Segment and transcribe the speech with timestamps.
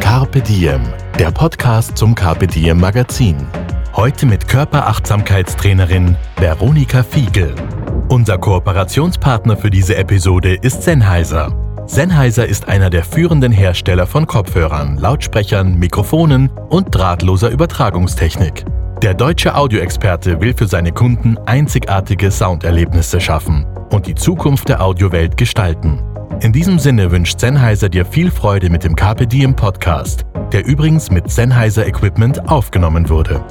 [0.00, 0.80] Carpe Diem,
[1.18, 3.46] der Podcast zum Carpe Diem Magazin.
[3.94, 7.54] Heute mit Körperachtsamkeitstrainerin Veronika Fiegel.
[8.08, 11.52] Unser Kooperationspartner für diese Episode ist Sennheiser.
[11.86, 18.64] Sennheiser ist einer der führenden Hersteller von Kopfhörern, Lautsprechern, Mikrofonen und drahtloser Übertragungstechnik.
[19.02, 25.36] Der deutsche Audioexperte will für seine Kunden einzigartige Sounderlebnisse schaffen und die Zukunft der Audiowelt
[25.36, 26.02] gestalten.
[26.40, 31.10] In diesem Sinne wünscht Sennheiser dir viel Freude mit dem Carpe Diem Podcast, der übrigens
[31.10, 33.42] mit Sennheiser Equipment aufgenommen wurde.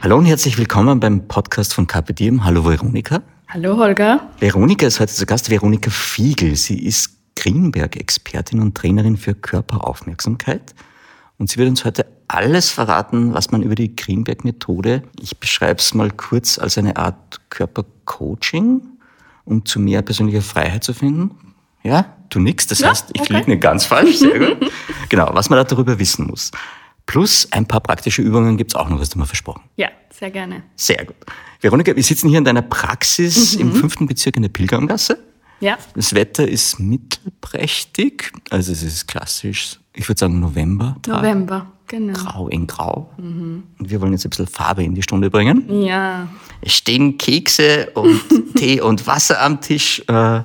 [0.00, 2.44] Hallo und herzlich willkommen beim Podcast von Carpe Diem.
[2.44, 3.20] Hallo Veronika.
[3.48, 4.30] Hallo Holger.
[4.38, 6.56] Veronika ist heute zu Gast, Veronika Fiegel.
[6.56, 10.74] Sie ist Greenberg-Expertin und Trainerin für Körperaufmerksamkeit.
[11.38, 15.94] Und sie wird uns heute alles verraten, was man über die Greenberg-Methode, ich beschreibe es
[15.94, 18.82] mal kurz als eine Art Körpercoaching,
[19.44, 21.30] um zu mehr persönlicher Freiheit zu finden.
[21.84, 23.34] Ja, du nix, das Ja, heißt, ich okay.
[23.34, 24.16] liege nicht ganz falsch.
[24.18, 24.70] Sehr gut.
[25.08, 26.50] genau, was man da darüber wissen muss.
[27.06, 29.62] Plus ein paar praktische Übungen gibt's auch noch, hast du mir versprochen.
[29.76, 30.64] Ja, sehr gerne.
[30.76, 31.16] Sehr gut.
[31.60, 33.60] Veronika, wir sitzen hier in deiner Praxis Mhm.
[33.62, 35.18] im fünften Bezirk in der Pilgergasse.
[35.60, 40.96] Ja, Das Wetter ist mittelprächtig, also es ist klassisch, ich würde sagen November.
[41.06, 42.12] November, genau.
[42.14, 43.10] Grau in Grau.
[43.18, 45.82] Und wir wollen jetzt ein bisschen Farbe in die Stunde bringen.
[45.82, 46.28] Ja,
[46.60, 48.20] Es stehen Kekse und
[48.56, 50.02] Tee und Wasser am Tisch.
[50.08, 50.40] Äh,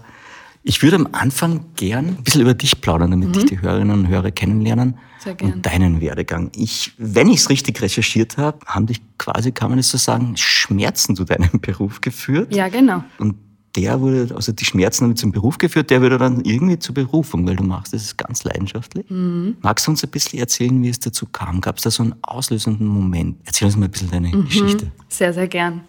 [0.65, 4.07] Ich würde am Anfang gern ein bisschen über dich plaudern, damit dich die Hörerinnen und
[4.07, 4.89] Hörer kennenlernen.
[4.89, 4.95] Mhm.
[5.19, 5.53] Sehr gern.
[5.53, 6.51] Und deinen Werdegang.
[6.55, 10.35] Ich, wenn ich es richtig recherchiert habe, haben dich quasi, kann man es so sagen,
[10.37, 12.53] Schmerzen zu deinem Beruf geführt.
[12.55, 13.03] ja, genau.
[13.19, 13.35] Und
[13.75, 17.47] der wurde, also die Schmerzen haben zum Beruf geführt, der wurde dann irgendwie zur Berufung,
[17.47, 19.09] weil du machst das ganz leidenschaftlich.
[19.09, 19.57] Mhm.
[19.61, 21.59] Magst du uns ein bisschen erzählen, wie es dazu kam?
[21.61, 23.37] Gab es da so einen auslösenden Moment?
[23.45, 24.45] Erzähl uns mal ein bisschen deine Mhm.
[24.45, 24.91] Geschichte.
[25.09, 25.81] Sehr, sehr gern.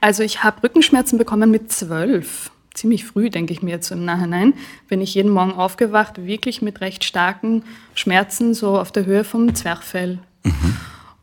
[0.00, 2.50] Also ich habe Rückenschmerzen bekommen mit zwölf.
[2.74, 4.54] Ziemlich früh, denke ich mir jetzt im Nachhinein.
[4.88, 7.64] Bin ich jeden Morgen aufgewacht, wirklich mit recht starken
[7.94, 10.20] Schmerzen, so auf der Höhe vom Zwerchfell.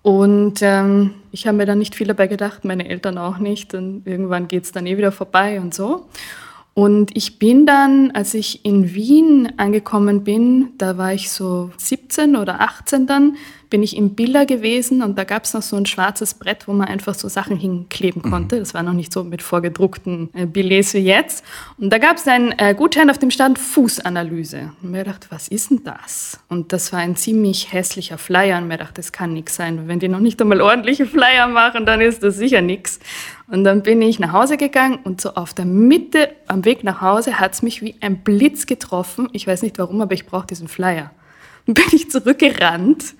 [0.08, 3.74] Und ähm, ich habe mir dann nicht viel dabei gedacht, meine Eltern auch nicht.
[3.74, 6.06] Und irgendwann geht es dann eh wieder vorbei und so.
[6.74, 12.38] Und ich bin dann, als ich in Wien angekommen bin, da war ich so 17
[12.38, 13.36] oder 18 dann,
[13.70, 16.74] bin ich im Billa gewesen und da gab es noch so ein schwarzes Brett, wo
[16.74, 18.60] man einfach so Sachen hinkleben konnte.
[18.60, 21.44] Das war noch nicht so mit vorgedruckten äh, Billets wie jetzt.
[21.78, 24.72] Und da gab es einen äh, Gutschein, auf dem stand Fußanalyse.
[24.82, 26.40] Und mir gedacht, was ist denn das?
[26.48, 29.88] Und das war ein ziemlich hässlicher Flyer und mir gedacht, das kann nix sein.
[29.88, 33.00] Wenn die noch nicht einmal ordentliche Flyer machen, dann ist das sicher nix.
[33.50, 37.02] Und dann bin ich nach Hause gegangen und so auf der Mitte am Weg nach
[37.02, 39.30] Hause hat es mich wie ein Blitz getroffen.
[39.32, 41.12] Ich weiß nicht warum, aber ich brauche diesen Flyer.
[41.68, 43.14] Und bin ich zurückgerannt,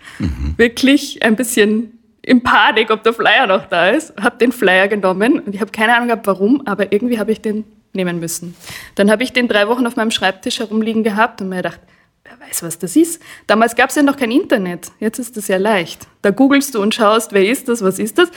[0.58, 5.40] wirklich ein bisschen in Panik, ob der Flyer noch da ist, habe den Flyer genommen
[5.40, 7.64] und ich habe keine Ahnung gehabt, warum, aber irgendwie habe ich den
[7.94, 8.54] nehmen müssen.
[8.96, 11.80] Dann habe ich den drei Wochen auf meinem Schreibtisch herumliegen gehabt und mir gedacht,
[12.26, 13.22] wer weiß, was das ist.
[13.48, 16.08] Damals gab es ja noch kein Internet, jetzt ist das ja leicht.
[16.22, 18.30] Da googelst du und schaust, wer ist das, was ist das.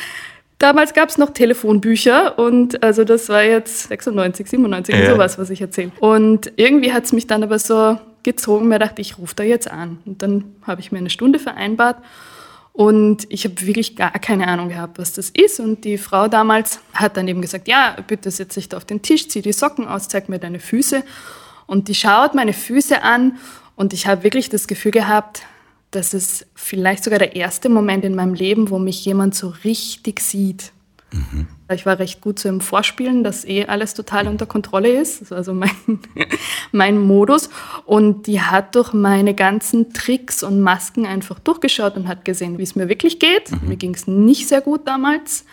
[0.61, 5.07] Damals gab es noch Telefonbücher und also das war jetzt 96, 97, Ja.
[5.11, 5.91] sowas, was ich erzähle.
[6.01, 9.71] Und irgendwie hat es mich dann aber so gezogen, mir dachte, ich rufe da jetzt
[9.71, 9.99] an.
[10.05, 11.99] Und dann habe ich mir eine Stunde vereinbart
[12.73, 15.61] und ich habe wirklich gar keine Ahnung gehabt, was das ist.
[15.61, 19.03] Und die Frau damals hat dann eben gesagt, ja, bitte setz dich da auf den
[19.03, 21.03] Tisch, zieh die Socken aus, zeig mir deine Füße.
[21.67, 23.39] Und die schaut meine Füße an
[23.77, 25.43] und ich habe wirklich das Gefühl gehabt,
[25.91, 30.21] das ist vielleicht sogar der erste Moment in meinem Leben, wo mich jemand so richtig
[30.21, 30.73] sieht.
[31.73, 35.33] Ich war recht gut so im Vorspielen, dass eh alles total unter Kontrolle ist.
[35.33, 35.71] Also mein,
[36.73, 37.51] mein Modus.
[37.85, 42.63] Und die hat durch meine ganzen Tricks und Masken einfach durchgeschaut und hat gesehen, wie
[42.63, 43.51] es mir wirklich geht.
[43.63, 45.45] Mir ging es nicht sehr gut damals.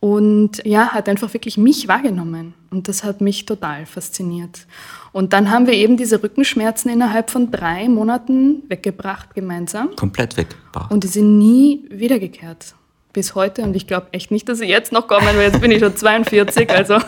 [0.00, 2.54] Und ja, hat einfach wirklich mich wahrgenommen.
[2.70, 4.66] Und das hat mich total fasziniert.
[5.12, 9.96] Und dann haben wir eben diese Rückenschmerzen innerhalb von drei Monaten weggebracht gemeinsam.
[9.96, 10.92] Komplett weggebracht.
[10.92, 12.74] Und die sind nie wiedergekehrt.
[13.18, 13.62] Bis heute.
[13.62, 15.96] Und ich glaube echt nicht, dass sie jetzt noch kommen, weil jetzt bin ich schon
[15.96, 16.70] 42.
[16.70, 16.98] Also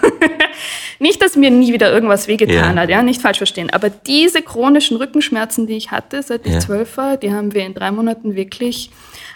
[0.98, 2.82] nicht, dass mir nie wieder irgendwas wehgetan Ja.
[2.82, 3.70] hat, ja, nicht falsch verstehen.
[3.70, 6.58] Aber diese chronischen Rückenschmerzen, die ich hatte, seit ich Ja.
[6.58, 8.90] zwölf war, die haben wir in drei Monaten wirklich,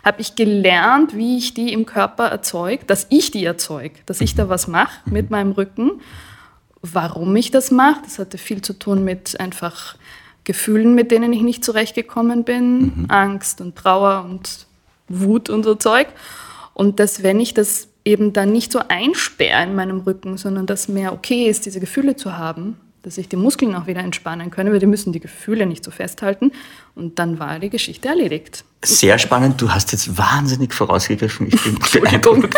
[0.04, 4.34] habe ich gelernt, wie ich die im Körper erzeuge, dass ich die erzeuge, dass ich
[4.34, 6.00] da was mache mit meinem Rücken.
[6.82, 9.94] Warum ich das mache, das hatte viel zu tun mit einfach
[10.42, 13.06] Gefühlen, mit denen ich nicht zurechtgekommen bin, mhm.
[13.10, 14.66] Angst und Trauer und
[15.08, 16.08] Wut und so Zeug.
[16.74, 20.88] Und dass wenn ich das eben dann nicht so einsperre in meinem Rücken, sondern dass
[20.88, 24.72] mehr okay ist, diese Gefühle zu haben, dass sich die Muskeln auch wieder entspannen können,
[24.72, 26.52] weil die müssen die Gefühle nicht so festhalten.
[26.94, 28.64] Und dann war die Geschichte erledigt.
[28.82, 29.60] Sehr spannend.
[29.60, 31.48] Du hast jetzt wahnsinnig vorausgegriffen.
[31.48, 32.54] Ich bin beeindruckt.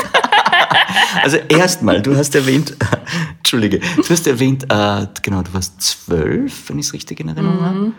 [1.22, 2.76] also erstmal, du hast erwähnt,
[3.38, 7.56] Entschuldige, du hast erwähnt, äh, genau, du warst zwölf, wenn ich es richtig in Erinnerung
[7.56, 7.64] mhm.
[7.64, 7.92] habe.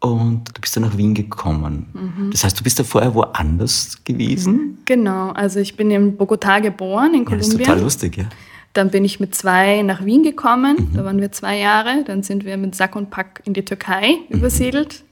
[0.00, 1.86] Und du bist dann nach Wien gekommen.
[1.92, 2.30] Mhm.
[2.30, 4.78] Das heißt, du bist da vorher woanders gewesen?
[4.86, 7.30] Genau, also ich bin in Bogotá geboren, in Kolumbien.
[7.30, 8.24] Ja, das ist total lustig, ja.
[8.72, 10.96] Dann bin ich mit zwei nach Wien gekommen, mhm.
[10.96, 12.04] da waren wir zwei Jahre.
[12.06, 14.38] Dann sind wir mit Sack und Pack in die Türkei mhm.
[14.38, 15.04] übersiedelt.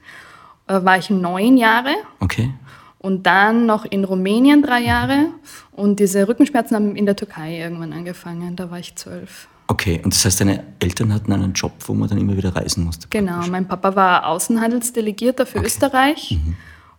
[0.65, 1.93] Da war ich neun Jahre.
[2.19, 2.51] Okay.
[2.97, 5.27] Und dann noch in Rumänien drei Jahre.
[5.71, 8.55] Und diese Rückenschmerzen haben in der Türkei irgendwann angefangen.
[8.55, 9.47] Da war ich zwölf.
[9.71, 12.85] Okay, und das heißt, deine Eltern hatten einen Job, wo man dann immer wieder reisen
[12.85, 13.05] musste?
[13.11, 13.51] Genau, praktisch.
[13.51, 15.67] mein Papa war Außenhandelsdelegierter für okay.
[15.67, 16.39] Österreich.
[16.43, 16.55] Mhm.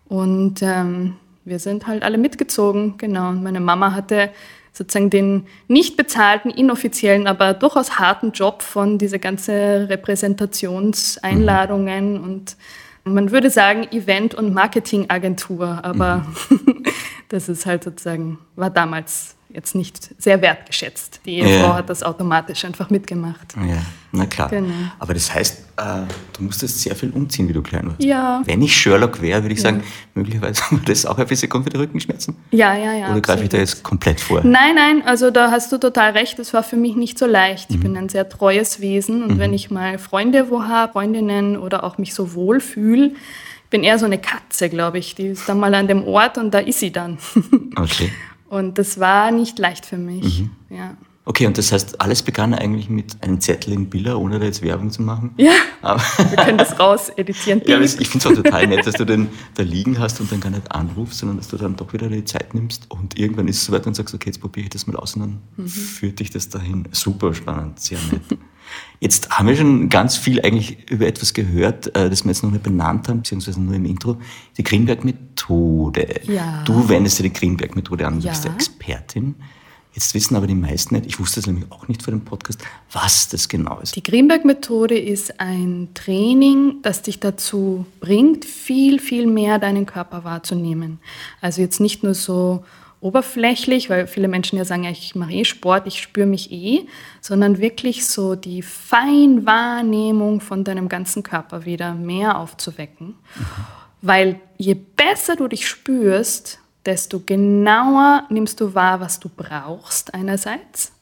[0.06, 3.30] Und ähm, wir sind halt alle mitgezogen, genau.
[3.30, 4.30] Und meine Mama hatte
[4.72, 12.22] sozusagen den nicht bezahlten, inoffiziellen, aber durchaus harten Job von diese ganze Repräsentationseinladungen mhm.
[12.22, 12.56] und
[13.02, 16.84] man würde sagen Event- und Marketingagentur, aber mhm.
[17.30, 21.20] das ist halt sozusagen, war damals jetzt nicht sehr wertgeschätzt.
[21.24, 21.74] Die Ehefrau ja.
[21.76, 23.54] hat das automatisch einfach mitgemacht.
[23.56, 23.82] Ja,
[24.12, 24.48] na klar.
[24.48, 24.72] Genau.
[24.98, 25.82] Aber das heißt, äh,
[26.36, 28.02] du musstest sehr viel umziehen, wie du klein warst.
[28.02, 28.42] Ja.
[28.44, 29.70] Wenn ich Sherlock wäre, würde ich ja.
[29.70, 29.82] sagen,
[30.14, 32.36] möglicherweise haben wir das auch ein bisschen für die Rückenschmerzen.
[32.52, 33.10] Ja, ja, ja.
[33.10, 34.42] Oder greife ich da jetzt komplett vor?
[34.44, 36.38] Nein, nein, also da hast du total recht.
[36.38, 37.70] Es war für mich nicht so leicht.
[37.70, 37.76] Mhm.
[37.76, 39.38] Ich bin ein sehr treues Wesen und mhm.
[39.38, 43.12] wenn ich mal Freunde wo habe, Freundinnen oder auch mich so wohl fühle,
[43.70, 45.14] bin eher so eine Katze, glaube ich.
[45.14, 47.18] Die ist dann mal an dem Ort und da ist sie dann.
[47.76, 48.10] Okay.
[48.50, 50.40] Und das war nicht leicht für mich.
[50.40, 50.50] Mhm.
[50.70, 50.96] Ja.
[51.30, 54.62] Okay, und das heißt, alles begann eigentlich mit einem Zettel in Billa, ohne da jetzt
[54.62, 55.30] Werbung zu machen?
[55.36, 57.62] Ja, Aber wir können das raus editieren.
[57.66, 60.40] ja, ich finde es auch total nett, dass du den da liegen hast und dann
[60.40, 63.58] gar nicht anrufst, sondern dass du dann doch wieder die Zeit nimmst und irgendwann ist
[63.58, 65.68] es soweit und sagst, okay, jetzt probiere ich das mal aus und dann mhm.
[65.68, 66.88] führt dich das dahin.
[66.90, 68.22] Super spannend, sehr nett.
[69.00, 72.52] Jetzt haben wir schon ganz viel eigentlich über etwas gehört, äh, das wir jetzt noch
[72.52, 74.20] nicht benannt haben, beziehungsweise nur im Intro.
[74.58, 76.20] Die Greenberg-Methode.
[76.24, 76.62] Ja.
[76.64, 78.30] Du wendest dir die Greenberg-Methode an, du ja.
[78.30, 79.34] bist Expertin.
[79.92, 82.62] Jetzt wissen aber die meisten nicht, ich wusste es nämlich auch nicht vor dem Podcast,
[82.92, 83.96] was das genau ist.
[83.96, 91.00] Die Greenberg-Methode ist ein Training, das dich dazu bringt, viel, viel mehr deinen Körper wahrzunehmen.
[91.40, 92.64] Also jetzt nicht nur so
[93.00, 96.86] oberflächlich, weil viele Menschen ja sagen, ja, ich mache eh Sport, ich spüre mich eh,
[97.20, 103.08] sondern wirklich so die Feinwahrnehmung von deinem ganzen Körper wieder mehr aufzuwecken.
[103.08, 103.44] Mhm.
[104.02, 110.92] Weil je besser du dich spürst, desto genauer nimmst du wahr, was du brauchst einerseits.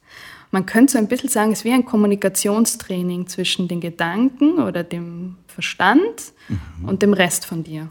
[0.50, 4.82] Man könnte so ein bisschen sagen, es ist wie ein Kommunikationstraining zwischen den Gedanken oder
[4.82, 6.88] dem Verstand mhm.
[6.88, 7.88] und dem Rest von dir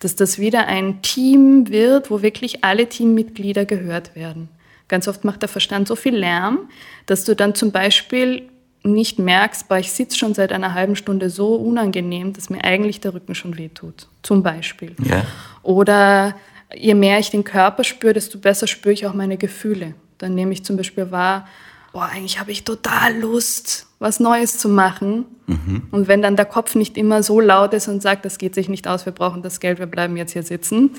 [0.00, 4.48] dass das wieder ein Team wird, wo wirklich alle Teammitglieder gehört werden.
[4.88, 6.68] Ganz oft macht der Verstand so viel Lärm,
[7.06, 8.48] dass du dann zum Beispiel
[8.82, 13.00] nicht merkst, boah, ich sitze schon seit einer halben Stunde so unangenehm, dass mir eigentlich
[13.00, 14.08] der Rücken schon wehtut.
[14.22, 14.96] Zum Beispiel.
[15.04, 15.22] Ja.
[15.62, 16.34] Oder
[16.74, 19.94] je mehr ich den Körper spüre, desto besser spüre ich auch meine Gefühle.
[20.18, 21.46] Dann nehme ich zum Beispiel wahr,
[21.92, 25.24] boah, eigentlich habe ich total Lust, was Neues zu machen.
[25.46, 25.82] Mhm.
[25.90, 28.68] Und wenn dann der Kopf nicht immer so laut ist und sagt, das geht sich
[28.68, 30.90] nicht aus, wir brauchen das Geld, wir bleiben jetzt hier sitzen,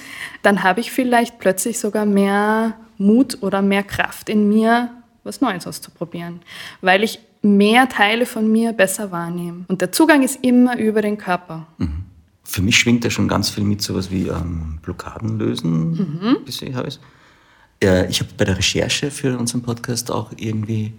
[0.42, 4.90] dann habe ich vielleicht plötzlich sogar mehr Mut oder mehr Kraft in mir,
[5.24, 6.42] was Neues auszuprobieren,
[6.82, 9.66] weil ich mehr Teile von mir besser wahrnehme.
[9.68, 11.68] Und der Zugang ist immer über den Körper.
[11.78, 12.06] Mhm.
[12.52, 16.38] Für mich schwingt da schon ganz viel mit sowas wie ähm, Blockaden lösen, mhm.
[16.46, 17.00] bisher habe ich
[17.82, 20.94] äh, ich habe bei der Recherche für unseren Podcast auch irgendwie,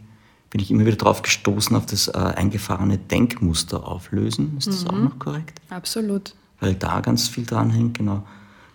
[0.50, 4.56] bin ich immer wieder darauf gestoßen, auf das äh, eingefahrene Denkmuster auflösen.
[4.58, 4.90] Ist das mhm.
[4.90, 5.60] auch noch korrekt?
[5.70, 6.34] Absolut.
[6.60, 8.26] Weil da ganz viel dran hängt, genau.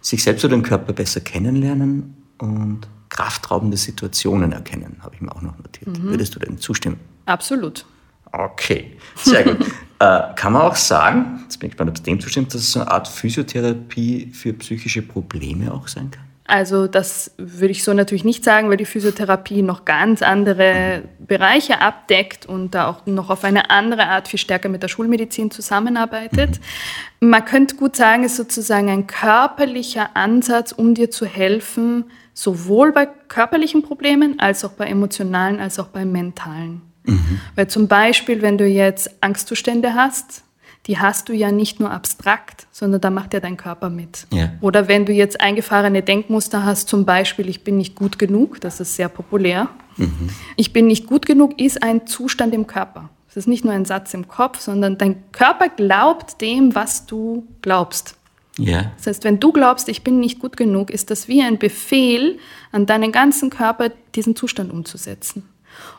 [0.01, 5.41] Sich selbst oder den Körper besser kennenlernen und kraftraubende Situationen erkennen, habe ich mir auch
[5.41, 5.98] noch notiert.
[5.98, 6.03] Mhm.
[6.03, 7.00] Würdest du denn zustimmen?
[7.25, 7.86] Absolut.
[8.31, 9.65] Okay, sehr gut.
[10.00, 12.72] äh, kann man auch sagen, jetzt bin ich gespannt, ob es dem zustimmt, dass es
[12.72, 16.27] so eine Art Physiotherapie für psychische Probleme auch sein kann?
[16.50, 21.81] Also das würde ich so natürlich nicht sagen, weil die Physiotherapie noch ganz andere Bereiche
[21.81, 26.62] abdeckt und da auch noch auf eine andere Art viel stärker mit der Schulmedizin zusammenarbeitet.
[27.19, 32.93] Man könnte gut sagen, es ist sozusagen ein körperlicher Ansatz, um dir zu helfen, sowohl
[32.93, 36.87] bei körperlichen Problemen als auch bei emotionalen, als auch bei mentalen.
[37.07, 37.39] Mhm.
[37.55, 40.43] Weil zum Beispiel, wenn du jetzt Angstzustände hast,
[40.85, 44.25] die hast du ja nicht nur abstrakt, sondern da macht ja dein Körper mit.
[44.31, 44.51] Ja.
[44.61, 48.79] Oder wenn du jetzt eingefahrene Denkmuster hast, zum Beispiel, ich bin nicht gut genug, das
[48.79, 49.69] ist sehr populär.
[49.97, 50.29] Mhm.
[50.55, 53.09] Ich bin nicht gut genug ist ein Zustand im Körper.
[53.27, 57.05] Das Das ist nicht nur ein Satz im Kopf, sondern dein Körper glaubt dem, was
[57.05, 58.15] du glaubst.
[58.57, 58.91] Ja.
[58.97, 62.39] Das heißt, wenn du glaubst, ich bin nicht gut genug, ist das wie ein Befehl
[62.71, 65.43] an deinen ganzen Körper, diesen Zustand umzusetzen.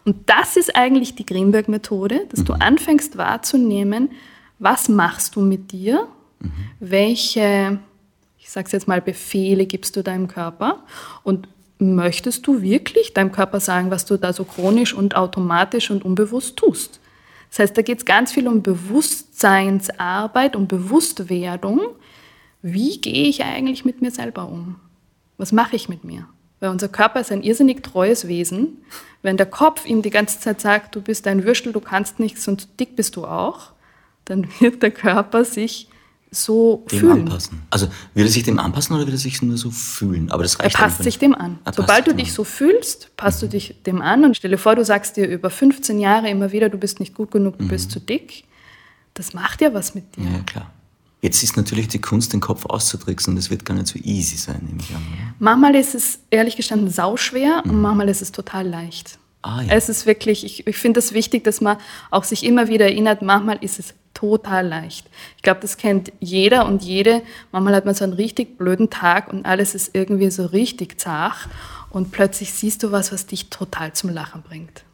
[0.04, 4.10] Und das ist eigentlich die Greenberg-Methode, dass du anfängst wahrzunehmen,
[4.58, 6.08] was machst du mit dir,
[6.80, 7.78] welche,
[8.38, 10.84] ich sage es jetzt mal, Befehle gibst du deinem Körper
[11.22, 16.04] und möchtest du wirklich deinem Körper sagen, was du da so chronisch und automatisch und
[16.04, 17.00] unbewusst tust.
[17.50, 21.80] Das heißt, da geht es ganz viel um Bewusstseinsarbeit, um Bewusstwerdung.
[22.62, 24.76] Wie gehe ich eigentlich mit mir selber um?
[25.38, 26.26] Was mache ich mit mir?
[26.60, 28.78] Weil unser Körper ist ein irrsinnig treues Wesen.
[29.22, 32.46] Wenn der Kopf ihm die ganze Zeit sagt, du bist ein Würstel, du kannst nichts
[32.48, 33.72] und dick bist du auch,
[34.24, 35.88] dann wird der Körper sich
[36.30, 37.20] so Dem fühlen.
[37.22, 37.62] anpassen.
[37.70, 40.30] Also will er sich dem anpassen oder will er sich nur so fühlen?
[40.30, 41.52] Aber das Er reicht passt einfach sich dem an.
[41.60, 42.34] Er passt Sobald du dich an.
[42.34, 45.98] so fühlst, passt du dich dem an und stelle vor, du sagst dir über 15
[45.98, 47.68] Jahre immer wieder, du bist nicht gut genug, du Mhm.
[47.68, 48.44] bist zu dick.
[49.14, 50.24] Das macht ja was mit dir.
[50.24, 50.70] Ja, klar.
[51.20, 53.34] Jetzt ist natürlich die Kunst, den Kopf auszutricksen.
[53.34, 55.02] Das wird gar nicht so easy sein, nehme ich an.
[55.38, 59.18] Manchmal ist es ehrlich gestanden sauschwer und manchmal ist es total leicht.
[59.18, 59.28] Mhm.
[59.42, 59.72] Ah, ja.
[59.72, 61.76] Es ist wirklich, ich, ich finde es wichtig, dass man
[62.10, 65.08] auch sich immer wieder erinnert, manchmal ist es total leicht.
[65.36, 67.22] Ich glaube, das kennt jeder und jede.
[67.52, 71.48] Manchmal hat man so einen richtig blöden Tag und alles ist irgendwie so richtig zart
[71.90, 74.84] und plötzlich siehst du was, was dich total zum Lachen bringt.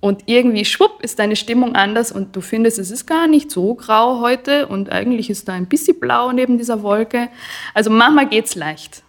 [0.00, 3.74] Und irgendwie schwupp ist deine Stimmung anders und du findest, es ist gar nicht so
[3.74, 7.28] grau heute und eigentlich ist da ein bisschen blau neben dieser Wolke.
[7.74, 9.02] Also manchmal geht's leicht.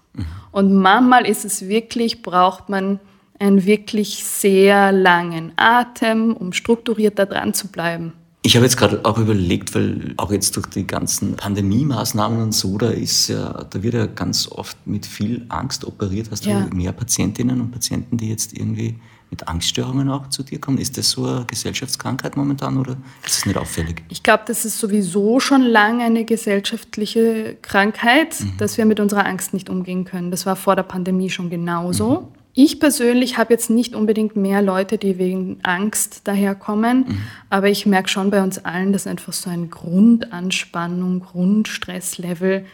[0.52, 3.00] Und manchmal ist es wirklich, braucht man
[3.40, 8.12] einen wirklich sehr langen Atem, um strukturiert da dran zu bleiben.
[8.44, 12.78] Ich habe jetzt gerade auch überlegt, weil auch jetzt durch die ganzen Pandemie-Maßnahmen und so,
[12.78, 16.30] da ist ja, da wird ja ganz oft mit viel Angst operiert.
[16.32, 16.62] Hast Ja.
[16.62, 18.96] du mehr Patientinnen und Patienten, die jetzt irgendwie
[19.32, 20.78] mit Angststörungen auch zu dir kommen?
[20.78, 24.04] Ist das so eine Gesellschaftskrankheit momentan oder ist das nicht auffällig?
[24.10, 29.54] Ich glaube, das ist sowieso schon lange eine gesellschaftliche Krankheit, dass wir mit unserer Angst
[29.54, 30.30] nicht umgehen können.
[30.30, 32.32] Das war vor der Pandemie schon genauso.
[32.54, 38.10] Ich persönlich habe jetzt nicht unbedingt mehr Leute, die wegen Angst daherkommen, aber ich merke
[38.10, 42.66] schon bei uns allen, dass einfach so ein Grundanspannung, Grundstresslevel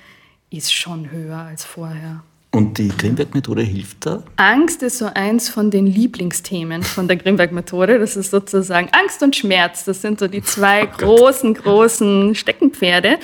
[0.49, 2.23] ist schon höher als vorher.
[2.57, 4.23] Und die Grimberg-Methode hilft da?
[4.35, 7.99] Angst ist so eins von den Lieblingsthemen von der Grimberg-Methode.
[7.99, 9.85] Das ist sozusagen Angst und Schmerz.
[9.85, 13.19] Das sind so die zwei großen, großen Steckenpferde.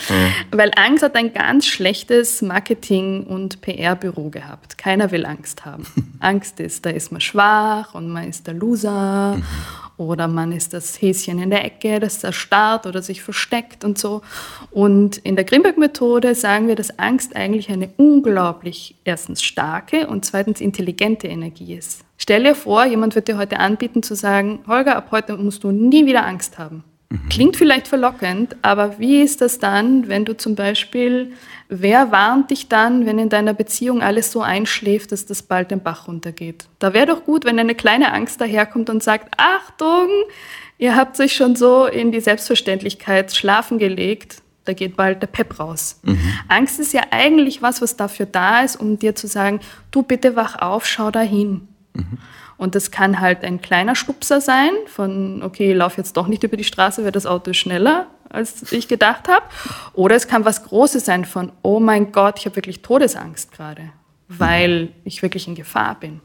[0.52, 4.78] Weil Angst hat ein ganz schlechtes Marketing- und PR-Büro gehabt.
[4.78, 5.88] Keiner will Angst haben.
[6.20, 9.42] Angst ist, da ist man schwach und man ist der Loser.
[10.04, 14.22] Oder man ist das Häschen in der Ecke, das erstarrt oder sich versteckt und so.
[14.72, 20.62] Und in der Grimberg-Methode sagen wir, dass Angst eigentlich eine unglaublich erstens starke und zweitens
[20.62, 22.04] intelligente Energie ist.
[22.18, 25.72] Stell dir vor, jemand wird dir heute anbieten zu sagen, Holger, ab heute musst du
[25.72, 26.84] nie wieder Angst haben.
[27.30, 31.34] Klingt vielleicht verlockend, aber wie ist das dann, wenn du zum Beispiel,
[31.70, 35.82] wer warnt dich dann, wenn in deiner Beziehung alles so einschläft, dass das bald den
[35.82, 36.66] Bach runtergeht?
[36.80, 40.10] Da wäre doch gut, wenn eine kleine Angst daherkommt und sagt, Achtung,
[40.78, 45.60] ihr habt euch schon so in die Selbstverständlichkeit schlafen gelegt, da geht bald der Pep
[45.60, 46.00] raus.
[46.48, 49.60] Angst ist ja eigentlich was, was dafür da ist, um dir zu sagen,
[49.92, 51.68] du bitte wach auf, schau da hin.
[52.58, 56.44] Und das kann halt ein kleiner Stupser sein, von, okay, ich laufe jetzt doch nicht
[56.44, 59.46] über die Straße, weil das Auto ist schneller, als ich gedacht habe.
[59.94, 63.90] Oder es kann was Großes sein, von, oh mein Gott, ich habe wirklich Todesangst gerade,
[64.28, 66.22] weil ich wirklich in Gefahr bin.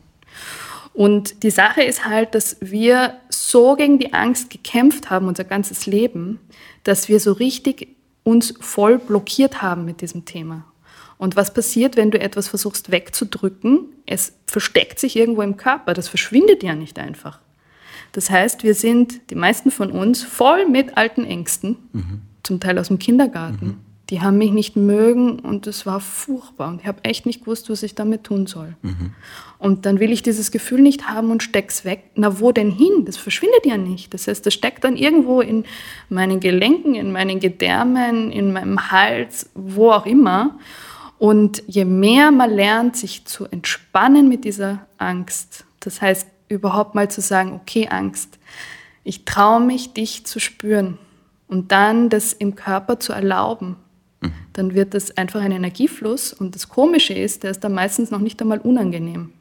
[0.92, 5.87] Und die Sache ist halt, dass wir so gegen die Angst gekämpft haben, unser ganzes
[5.87, 6.40] Leben,
[6.82, 10.64] dass wir so richtig uns voll blockiert haben mit diesem Thema.
[11.18, 13.80] Und was passiert, wenn du etwas versuchst wegzudrücken?
[14.06, 17.40] Es versteckt sich irgendwo im Körper, das verschwindet ja nicht einfach.
[18.12, 21.76] Das heißt, wir sind, die meisten von uns, voll mit alten Ängsten,
[22.42, 23.80] zum Teil aus dem Kindergarten.
[24.10, 26.68] Die haben mich nicht mögen und es war furchtbar.
[26.68, 28.75] Und ich habe echt nicht gewusst, was ich damit tun soll.
[29.58, 32.04] Und dann will ich dieses Gefühl nicht haben und steck's weg.
[32.14, 33.04] Na, wo denn hin?
[33.04, 34.14] Das verschwindet ja nicht.
[34.14, 35.64] Das heißt, das steckt dann irgendwo in
[36.08, 40.58] meinen Gelenken, in meinen Gedärmen, in meinem Hals, wo auch immer.
[41.18, 47.10] Und je mehr man lernt, sich zu entspannen mit dieser Angst, das heißt überhaupt mal
[47.10, 48.38] zu sagen, okay Angst,
[49.04, 50.98] ich traue mich, dich zu spüren
[51.48, 53.76] und dann das im Körper zu erlauben,
[54.52, 58.18] dann wird das einfach ein Energiefluss und das Komische ist, der ist dann meistens noch
[58.20, 59.32] nicht einmal unangenehm.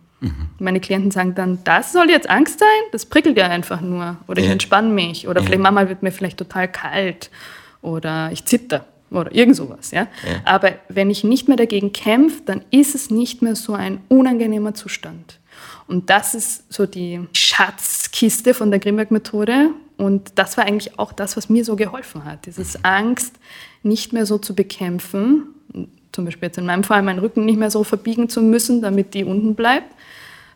[0.57, 2.67] Meine Klienten sagen dann, das soll jetzt Angst sein?
[2.91, 4.17] Das prickelt ja einfach nur.
[4.27, 4.53] Oder ich Ja.
[4.53, 5.27] entspanne mich.
[5.27, 7.29] Oder vielleicht manchmal wird mir vielleicht total kalt.
[7.83, 8.85] Oder ich zitter.
[9.09, 9.91] Oder irgend sowas.
[9.91, 10.01] Ja?
[10.01, 10.41] Ja.
[10.45, 14.73] Aber wenn ich nicht mehr dagegen kämpfe, dann ist es nicht mehr so ein unangenehmer
[14.73, 15.39] Zustand.
[15.87, 19.69] Und das ist so die Schatzkiste von der Grimberg-Methode.
[19.97, 22.45] Und das war eigentlich auch das, was mir so geholfen hat.
[22.45, 23.35] Dieses Angst
[23.83, 25.47] nicht mehr so zu bekämpfen,
[26.11, 29.13] zum Beispiel jetzt in meinem Fall meinen Rücken nicht mehr so verbiegen zu müssen, damit
[29.13, 29.93] die unten bleibt,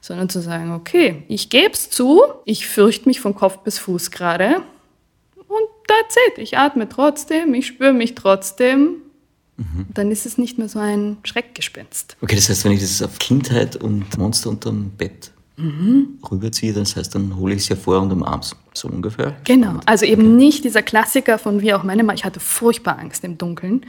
[0.02, 4.12] sondern zu sagen, okay, ich gebe es zu, ich fürchte mich von Kopf bis Fuß
[4.12, 4.62] gerade
[5.88, 6.38] that's it.
[6.38, 8.98] Ich atme trotzdem, ich spüre mich trotzdem.
[9.58, 9.86] Mhm.
[9.94, 12.18] Dann ist es nicht mehr so ein Schreckgespenst.
[12.22, 16.20] Okay, das heißt, wenn ich das auf Kindheit und Monster unterm Bett mhm.
[16.30, 18.56] rüberziehe, das heißt, dann hole ich es ja vor und umarm's.
[18.74, 19.36] So ungefähr.
[19.44, 19.80] Genau.
[19.86, 20.46] Also eben okay.
[20.46, 22.14] nicht dieser Klassiker von wie auch meine Mama.
[22.14, 23.86] Ich hatte furchtbar Angst im Dunkeln.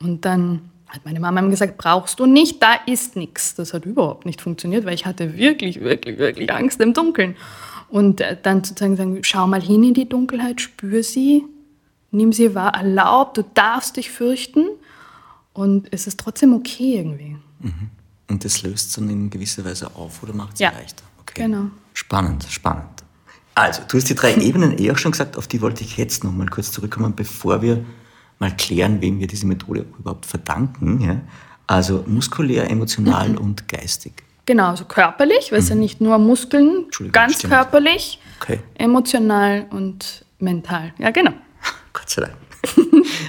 [0.00, 3.54] Und dann hat meine Mama ihm gesagt, brauchst du nicht, da ist nichts.
[3.54, 7.36] Das hat überhaupt nicht funktioniert, weil ich hatte wirklich, wirklich, wirklich Angst im Dunkeln.
[7.88, 11.44] Und äh, dann sozusagen sagen, schau mal hin in die Dunkelheit, spür sie,
[12.10, 14.66] nimm sie wahr, erlaub, du darfst dich fürchten
[15.52, 17.36] und es ist trotzdem okay irgendwie.
[17.60, 17.90] Mhm.
[18.28, 21.04] Und das löst dann in gewisser Weise auf oder macht es ja, leichter?
[21.20, 21.42] Okay.
[21.42, 21.70] Genau.
[21.94, 23.02] Spannend, spannend.
[23.54, 26.24] Also, du hast die drei Ebenen eh auch schon gesagt, auf die wollte ich jetzt
[26.24, 27.84] noch mal kurz zurückkommen, bevor wir
[28.38, 31.00] mal klären, wem wir diese Methode überhaupt verdanken.
[31.00, 31.20] Ja?
[31.66, 33.38] Also muskulär, emotional mhm.
[33.38, 34.22] und geistig.
[34.48, 35.76] Genau, also körperlich, weil es mhm.
[35.76, 37.52] ja nicht nur Muskeln, ganz stimmt.
[37.52, 38.60] körperlich, okay.
[38.78, 40.94] emotional und mental.
[40.96, 41.32] Ja, genau.
[41.92, 42.34] Gott sei Dank.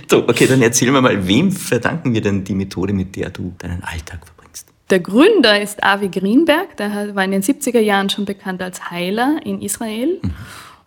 [0.10, 3.54] so, okay, dann erzähl mir mal, wem verdanken wir denn die Methode, mit der du
[3.58, 4.70] deinen Alltag verbringst?
[4.90, 9.42] Der Gründer ist Avi Greenberg, der war in den 70er Jahren schon bekannt als Heiler
[9.44, 10.20] in Israel.
[10.22, 10.34] Mhm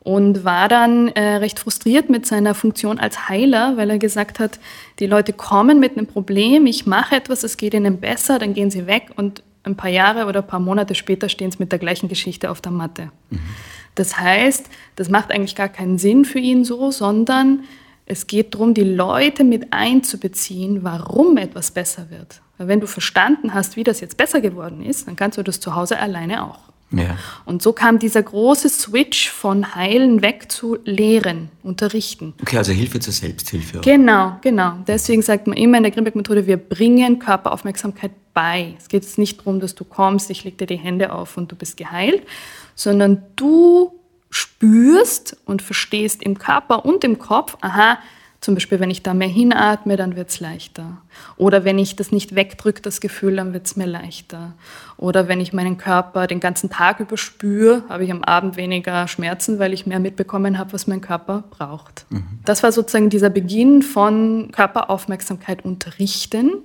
[0.05, 4.59] und war dann äh, recht frustriert mit seiner Funktion als Heiler, weil er gesagt hat,
[4.99, 8.69] die Leute kommen mit einem Problem, ich mache etwas, es geht ihnen besser, dann gehen
[8.69, 11.79] sie weg und ein paar Jahre oder ein paar Monate später stehen sie mit der
[11.79, 13.11] gleichen Geschichte auf der Matte.
[13.31, 13.41] Mhm.
[13.95, 17.65] Das heißt, das macht eigentlich gar keinen Sinn für ihn so, sondern
[18.07, 22.41] es geht darum, die Leute mit einzubeziehen, warum etwas besser wird.
[22.59, 25.61] Weil wenn du verstanden hast, wie das jetzt besser geworden ist, dann kannst du das
[25.61, 26.72] zu Hause alleine auch.
[26.93, 27.17] Ja.
[27.45, 32.35] Und so kam dieser große Switch von Heilen weg zu Lehren, Unterrichten.
[32.43, 33.79] Okay, also Hilfe zur Selbsthilfe.
[33.79, 33.83] Auch.
[33.83, 34.75] Genau, genau.
[34.87, 38.75] Deswegen sagt man immer in der Grimbeck-Methode, wir bringen Körperaufmerksamkeit bei.
[38.79, 41.51] Es geht jetzt nicht darum, dass du kommst, ich leg dir die Hände auf und
[41.51, 42.23] du bist geheilt,
[42.75, 43.93] sondern du
[44.31, 47.99] spürst und verstehst im Körper und im Kopf, aha,
[48.43, 50.99] zum Beispiel, wenn ich da mehr hinatme, dann wird es leichter.
[51.37, 54.55] Oder wenn ich das nicht wegdrücke, das Gefühl, dann wird es mir leichter.
[54.97, 59.07] Oder wenn ich meinen Körper den ganzen Tag über spüre, habe ich am Abend weniger
[59.07, 62.05] Schmerzen, weil ich mehr mitbekommen habe, was mein Körper braucht.
[62.11, 62.25] Mhm.
[62.45, 66.65] Das war sozusagen dieser Beginn von Körperaufmerksamkeit unterrichten.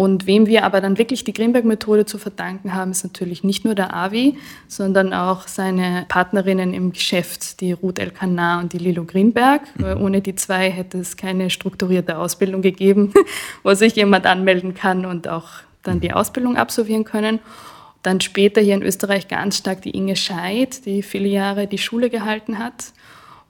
[0.00, 3.74] Und wem wir aber dann wirklich die Greenberg-Methode zu verdanken haben, ist natürlich nicht nur
[3.74, 9.60] der Avi, sondern auch seine Partnerinnen im Geschäft, die Ruth Elkanar und die Lilo Greenberg.
[9.76, 10.00] Mhm.
[10.00, 13.12] Ohne die zwei hätte es keine strukturierte Ausbildung gegeben,
[13.62, 15.50] wo sich jemand anmelden kann und auch
[15.82, 16.14] dann die.
[16.14, 17.38] Ausbildung absolvieren können.
[18.02, 22.08] Dann später hier in Österreich ganz stark die Inge Scheid, die viele Jahre die Schule
[22.08, 22.94] gehalten hat.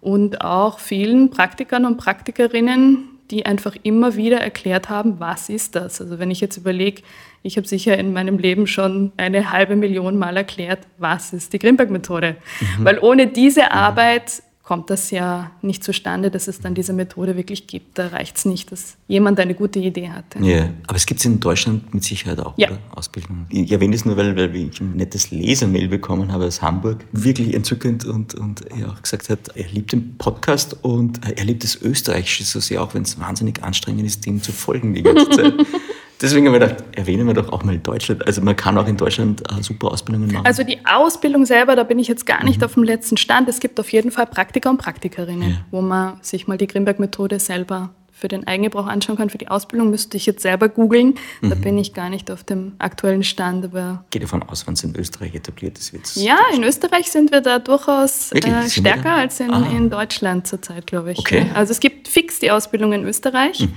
[0.00, 6.00] Und auch vielen Praktikern und Praktikerinnen, die einfach immer wieder erklärt haben, was ist das?
[6.00, 7.02] Also wenn ich jetzt überlege,
[7.42, 11.58] ich habe sicher in meinem Leben schon eine halbe Million Mal erklärt, was ist die
[11.58, 12.36] Grimberg-Methode.
[12.60, 12.84] Mhm.
[12.84, 13.68] Weil ohne diese mhm.
[13.70, 17.98] Arbeit kommt das ja nicht zustande, dass es dann diese Methode wirklich gibt.
[17.98, 20.38] Da reicht es nicht, dass jemand eine gute Idee hatte.
[20.44, 22.68] Ja, aber es gibt es in Deutschland mit Sicherheit auch, ja.
[22.68, 22.78] oder?
[22.94, 23.46] Ausbildung.
[23.48, 27.04] Ich erwähne das nur, weil, weil ich ein nettes Lesermail bekommen habe aus Hamburg.
[27.10, 31.64] Wirklich entzückend und, und er auch gesagt hat, er liebt den Podcast und er liebt
[31.64, 35.30] das Österreichische so sehr, auch wenn es wahnsinnig anstrengend ist, dem zu folgen die ganze
[35.30, 35.54] Zeit.
[36.20, 38.26] Deswegen haben wir gedacht, erwähnen wir doch auch mal Deutschland.
[38.26, 40.44] Also man kann auch in Deutschland äh, super Ausbildungen machen.
[40.44, 42.64] Also die Ausbildung selber, da bin ich jetzt gar nicht mhm.
[42.64, 43.48] auf dem letzten Stand.
[43.48, 45.56] Es gibt auf jeden Fall Praktiker und Praktikerinnen, ja.
[45.70, 49.30] wo man sich mal die Grimberg-Methode selber für den Eigengebrauch anschauen kann.
[49.30, 51.14] Für die Ausbildung müsste ich jetzt selber googeln.
[51.40, 51.60] Da mhm.
[51.62, 53.64] bin ich gar nicht auf dem aktuellen Stand.
[53.64, 57.32] Aber Geht davon aus, wenn es in Österreich etabliert ist, wird Ja, in Österreich sind
[57.32, 61.18] wir da durchaus äh, stärker als in, in, Deutschland zurzeit, glaube ich.
[61.18, 61.46] Okay.
[61.54, 63.60] Also es gibt fix die Ausbildung in Österreich.
[63.60, 63.72] Mhm.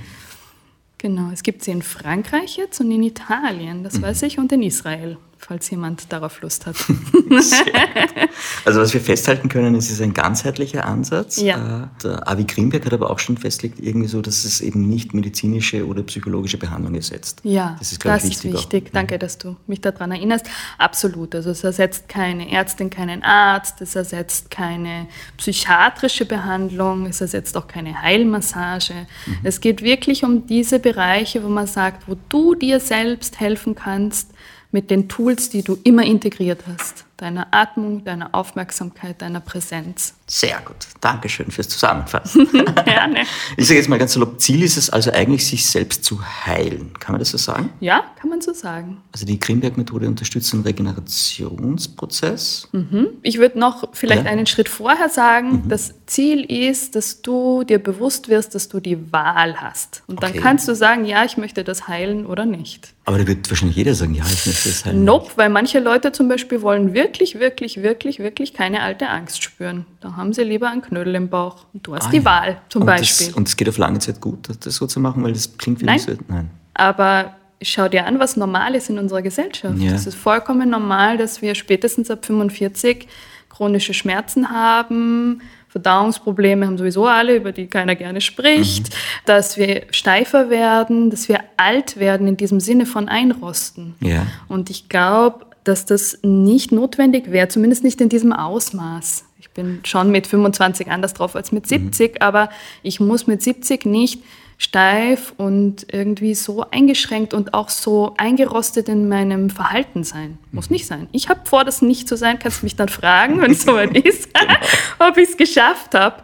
[1.04, 4.04] Genau, es gibt sie in Frankreich jetzt und in Italien, das mhm.
[4.04, 6.76] weiß ich, und in Israel falls jemand darauf Lust hat.
[8.64, 11.40] also was wir festhalten können, ist, es ist ein ganzheitlicher Ansatz.
[11.40, 11.84] Ja.
[11.84, 15.12] Äh, der Avi Grimberg hat aber auch schon festgelegt, irgendwie so, dass es eben nicht
[15.12, 17.40] medizinische oder psychologische Behandlung ersetzt.
[17.44, 18.54] Ja, das ist, das ich, wichtig.
[18.54, 18.90] Ist wichtig.
[18.92, 20.46] Danke, dass du mich daran erinnerst.
[20.78, 21.34] Absolut.
[21.34, 27.66] Also es ersetzt keine Ärztin, keinen Arzt, es ersetzt keine psychiatrische Behandlung, es ersetzt auch
[27.66, 28.94] keine Heilmassage.
[29.26, 29.38] Mhm.
[29.42, 34.30] Es geht wirklich um diese Bereiche, wo man sagt, wo du dir selbst helfen kannst,
[34.74, 37.06] mit den Tools, die du immer integriert hast.
[37.16, 40.14] Deiner Atmung, deiner Aufmerksamkeit, deiner Präsenz.
[40.26, 40.76] Sehr gut.
[41.00, 42.48] Dankeschön fürs Zusammenfassen.
[42.84, 43.24] Gerne.
[43.56, 46.92] Ich sage jetzt mal ganz salopp, Ziel ist es also eigentlich, sich selbst zu heilen.
[46.98, 47.70] Kann man das so sagen?
[47.80, 49.02] Ja, kann man so sagen.
[49.12, 52.68] Also die Grimberg-Methode unterstützt den Regenerationsprozess.
[52.72, 53.08] Mhm.
[53.22, 54.30] Ich würde noch vielleicht ja.
[54.30, 55.68] einen Schritt vorher sagen, mhm.
[55.68, 60.02] das Ziel ist, dass du dir bewusst wirst, dass du die Wahl hast.
[60.06, 60.40] Und dann okay.
[60.40, 62.94] kannst du sagen, ja, ich möchte das heilen oder nicht.
[63.06, 65.04] Aber da wird wahrscheinlich jeder sagen, ja, ich möchte das heilen.
[65.04, 69.86] Nope, weil manche Leute zum Beispiel wollen wirklich, wirklich, wirklich, wirklich keine alte Angst spüren.
[70.00, 71.66] Da haben sie lieber einen Knödel im Bauch.
[71.72, 72.24] Und du hast ah, die ja.
[72.24, 73.28] Wahl zum und Beispiel.
[73.28, 75.80] Das, und es geht auf lange Zeit gut, das so zu machen, weil das klingt
[75.80, 75.98] wie Nein.
[75.98, 76.50] So, nein.
[76.74, 79.78] Aber schau dir an, was normal ist in unserer Gesellschaft.
[79.78, 79.92] Ja.
[79.92, 83.08] Es ist vollkommen normal, dass wir spätestens ab 45
[83.48, 85.40] chronische Schmerzen haben,
[85.74, 88.94] Verdauungsprobleme haben sowieso alle, über die keiner gerne spricht, mhm.
[89.26, 93.96] dass wir steifer werden, dass wir alt werden in diesem Sinne von einrosten.
[93.98, 94.24] Ja.
[94.46, 99.24] Und ich glaube, dass das nicht notwendig wäre, zumindest nicht in diesem Ausmaß.
[99.40, 102.16] Ich bin schon mit 25 anders drauf als mit 70, mhm.
[102.20, 102.50] aber
[102.82, 104.22] ich muss mit 70 nicht
[104.58, 110.38] steif und irgendwie so eingeschränkt und auch so eingerostet in meinem Verhalten sein.
[110.52, 111.08] Muss nicht sein.
[111.12, 112.38] Ich habe vor, das nicht zu sein.
[112.38, 114.54] Kannst mich dann fragen, wenn es soweit ist, genau.
[115.08, 116.22] ob ich es geschafft habe.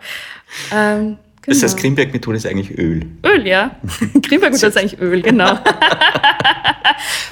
[0.72, 1.54] Ähm, Genau.
[1.54, 3.06] Das heißt, Grimberg-Methode ist eigentlich Öl.
[3.24, 3.76] Öl, ja.
[4.22, 5.52] Grimberg-Methode ist eigentlich Öl, genau.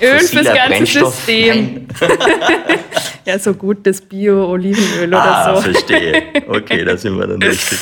[0.00, 1.86] Öl fürs ganze System.
[3.26, 5.62] ja, so gutes Bio-Olivenöl oder ah, so.
[5.62, 6.22] verstehe.
[6.46, 7.78] Okay, da sind wir dann richtig.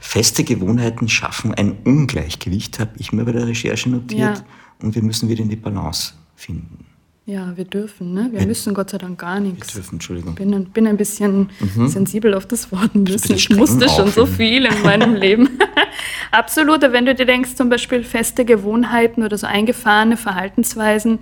[0.00, 4.38] Feste Gewohnheiten schaffen ein Ungleichgewicht, habe ich mir bei der Recherche notiert.
[4.38, 4.44] Ja.
[4.82, 6.85] Und wir müssen wieder in die Balance finden.
[7.28, 8.28] Ja, wir dürfen, ne?
[8.30, 9.74] Wir, müssen Gott sei Dank gar nichts.
[9.74, 10.34] Wir dürfen, Entschuldigung.
[10.34, 11.88] Ich bin, bin ein bisschen mhm.
[11.88, 13.34] sensibel auf das Wort müssen.
[13.34, 15.58] Ich musste schon so viel in meinem Leben.
[16.30, 21.18] Absolut, wenn du dir denkst, zum Beispiel feste Gewohnheiten oder so eingefahrene Verhaltensweisen,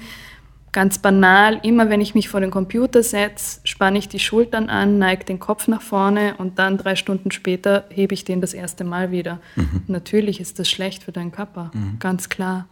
[0.72, 4.98] ganz banal, immer wenn ich mich vor den Computer setze, spanne ich die Schultern an,
[4.98, 8.84] neige den Kopf nach vorne und dann drei Stunden später hebe ich den das erste
[8.84, 9.40] Mal wieder.
[9.56, 9.84] Mhm.
[9.86, 11.98] Natürlich ist das schlecht für deinen Körper, mhm.
[11.98, 12.66] ganz klar.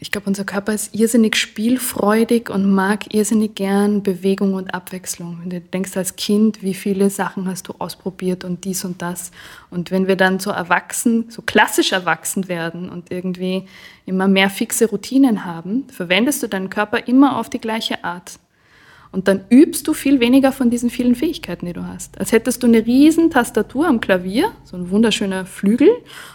[0.00, 5.38] Ich glaube, unser Körper ist irrsinnig spielfreudig und mag irrsinnig gern Bewegung und Abwechslung.
[5.40, 9.32] Wenn du denkst als Kind, wie viele Sachen hast du ausprobiert und dies und das.
[9.70, 13.66] Und wenn wir dann so erwachsen, so klassisch erwachsen werden und irgendwie
[14.06, 18.38] immer mehr fixe Routinen haben, verwendest du deinen Körper immer auf die gleiche Art.
[19.10, 22.20] Und dann übst du viel weniger von diesen vielen Fähigkeiten, die du hast.
[22.20, 25.90] Als hättest du eine riesen Tastatur am Klavier, so ein wunderschöner Flügel,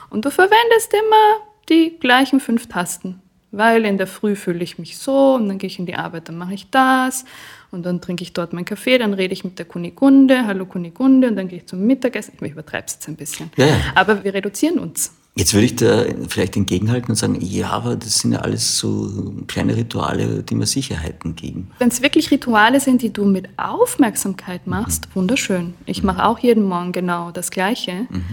[0.10, 3.23] und du verwendest immer die gleichen fünf Tasten
[3.54, 6.28] weil in der Früh fühle ich mich so und dann gehe ich in die Arbeit,
[6.28, 7.24] dann mache ich das
[7.72, 11.30] und dann trinke ich dort meinen Kaffee, dann rede ich mit der Kunigunde, hallo Kunigunde
[11.30, 12.34] und dann gehe ich zum Mittagessen.
[12.42, 13.52] Ich übertreibe es jetzt ein bisschen.
[13.56, 13.76] Ja, ja.
[13.96, 15.14] Aber wir reduzieren uns.
[15.36, 19.34] Jetzt würde ich da vielleicht entgegenhalten und sagen, ja, aber das sind ja alles so
[19.48, 21.72] kleine Rituale, die mir Sicherheiten geben.
[21.80, 25.16] Wenn es wirklich Rituale sind, die du mit Aufmerksamkeit machst, mhm.
[25.16, 25.74] wunderschön.
[25.86, 28.08] Ich mache auch jeden Morgen genau das Gleiche.
[28.10, 28.24] Mhm.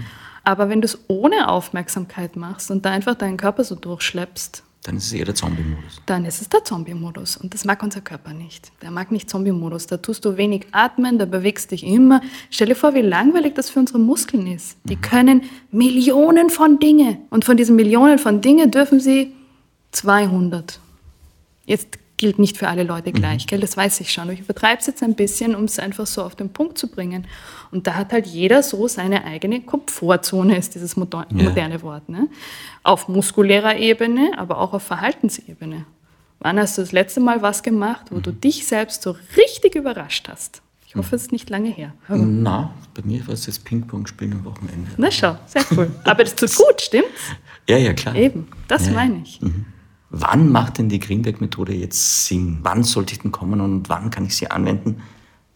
[0.44, 4.96] Aber wenn du es ohne Aufmerksamkeit machst und da einfach deinen Körper so durchschleppst, dann
[4.96, 6.00] ist es eher der Zombie-Modus.
[6.06, 7.36] Dann ist es der Zombie-Modus.
[7.36, 8.72] Und das mag unser Körper nicht.
[8.80, 9.86] Der mag nicht Zombie-Modus.
[9.86, 12.22] Da tust du wenig atmen, da bewegst dich immer.
[12.50, 14.78] Stell dir vor, wie langweilig das für unsere Muskeln ist.
[14.84, 15.00] Die mhm.
[15.02, 17.18] können Millionen von Dinge.
[17.28, 19.34] Und von diesen Millionen von Dinge dürfen sie
[19.92, 20.80] 200.
[21.66, 23.48] Jetzt gilt nicht für alle Leute gleich, mhm.
[23.48, 23.60] gell?
[23.60, 24.28] das weiß ich schon.
[24.28, 27.26] Ich übertreibe es jetzt ein bisschen, um es einfach so auf den Punkt zu bringen.
[27.70, 31.82] Und da hat halt jeder so seine eigene Komfortzone, ist dieses moderne ja.
[31.82, 32.10] Wort.
[32.10, 32.28] Ne?
[32.82, 35.86] Auf muskulärer Ebene, aber auch auf Verhaltensebene.
[36.40, 38.22] Wann hast du das letzte Mal was gemacht, wo mhm.
[38.22, 40.60] du dich selbst so richtig überrascht hast?
[40.86, 41.94] Ich hoffe, es ist nicht lange her.
[42.08, 44.90] Na, bei mir war es das Ping-Pong-Spielen am Wochenende.
[44.98, 45.90] Na schau, sehr cool.
[46.04, 47.30] Aber das tut gut, stimmt's?
[47.66, 48.14] Ja, ja, klar.
[48.14, 49.40] Eben, das ja, meine ich.
[49.40, 49.64] Mhm.
[50.10, 52.58] Wann macht denn die Greenberg-Methode jetzt Sinn?
[52.62, 55.00] Wann sollte ich denn kommen und wann kann ich sie anwenden?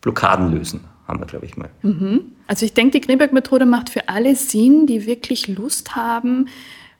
[0.00, 1.70] Blockaden lösen, haben wir, glaube ich, mal.
[1.82, 2.20] Mhm.
[2.46, 6.48] Also ich denke, die Greenberg-Methode macht für alle Sinn, die wirklich Lust haben,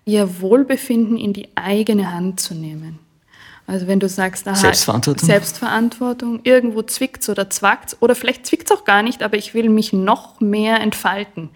[0.05, 2.99] ihr Wohlbefinden in die eigene Hand zu nehmen.
[3.67, 5.27] Also wenn du sagst, aha, Selbstverantwortung.
[5.27, 9.93] Selbstverantwortung, irgendwo zwickt's oder zwackt's oder vielleicht zwickt's auch gar nicht, aber ich will mich
[9.93, 11.51] noch mehr entfalten.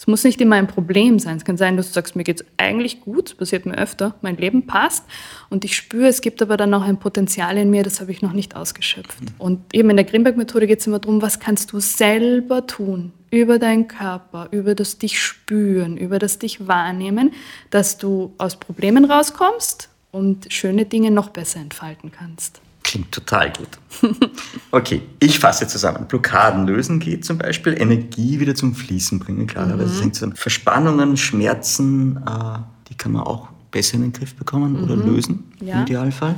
[0.00, 1.36] Es muss nicht immer ein Problem sein.
[1.36, 4.14] Es kann sein, dass du sagst, mir geht es eigentlich gut, das passiert mir öfter,
[4.22, 5.04] mein Leben passt
[5.50, 8.22] und ich spüre, es gibt aber dann noch ein Potenzial in mir, das habe ich
[8.22, 9.20] noch nicht ausgeschöpft.
[9.20, 9.26] Mhm.
[9.36, 13.58] Und eben in der Grimberg-Methode geht es immer darum, was kannst du selber tun über
[13.58, 17.32] deinen Körper, über das dich spüren, über das dich wahrnehmen,
[17.68, 22.62] dass du aus Problemen rauskommst und schöne Dinge noch besser entfalten kannst.
[22.90, 23.68] Klingt total gut.
[24.72, 26.06] Okay, ich fasse zusammen.
[26.06, 29.94] Blockaden lösen geht zum Beispiel, Energie wieder zum Fließen bringen, klarerweise.
[29.94, 29.98] Mhm.
[29.98, 34.84] Sind so Verspannungen, Schmerzen, äh, die kann man auch besser in den Griff bekommen mhm.
[34.84, 35.76] oder lösen, ja.
[35.76, 36.36] im Idealfall.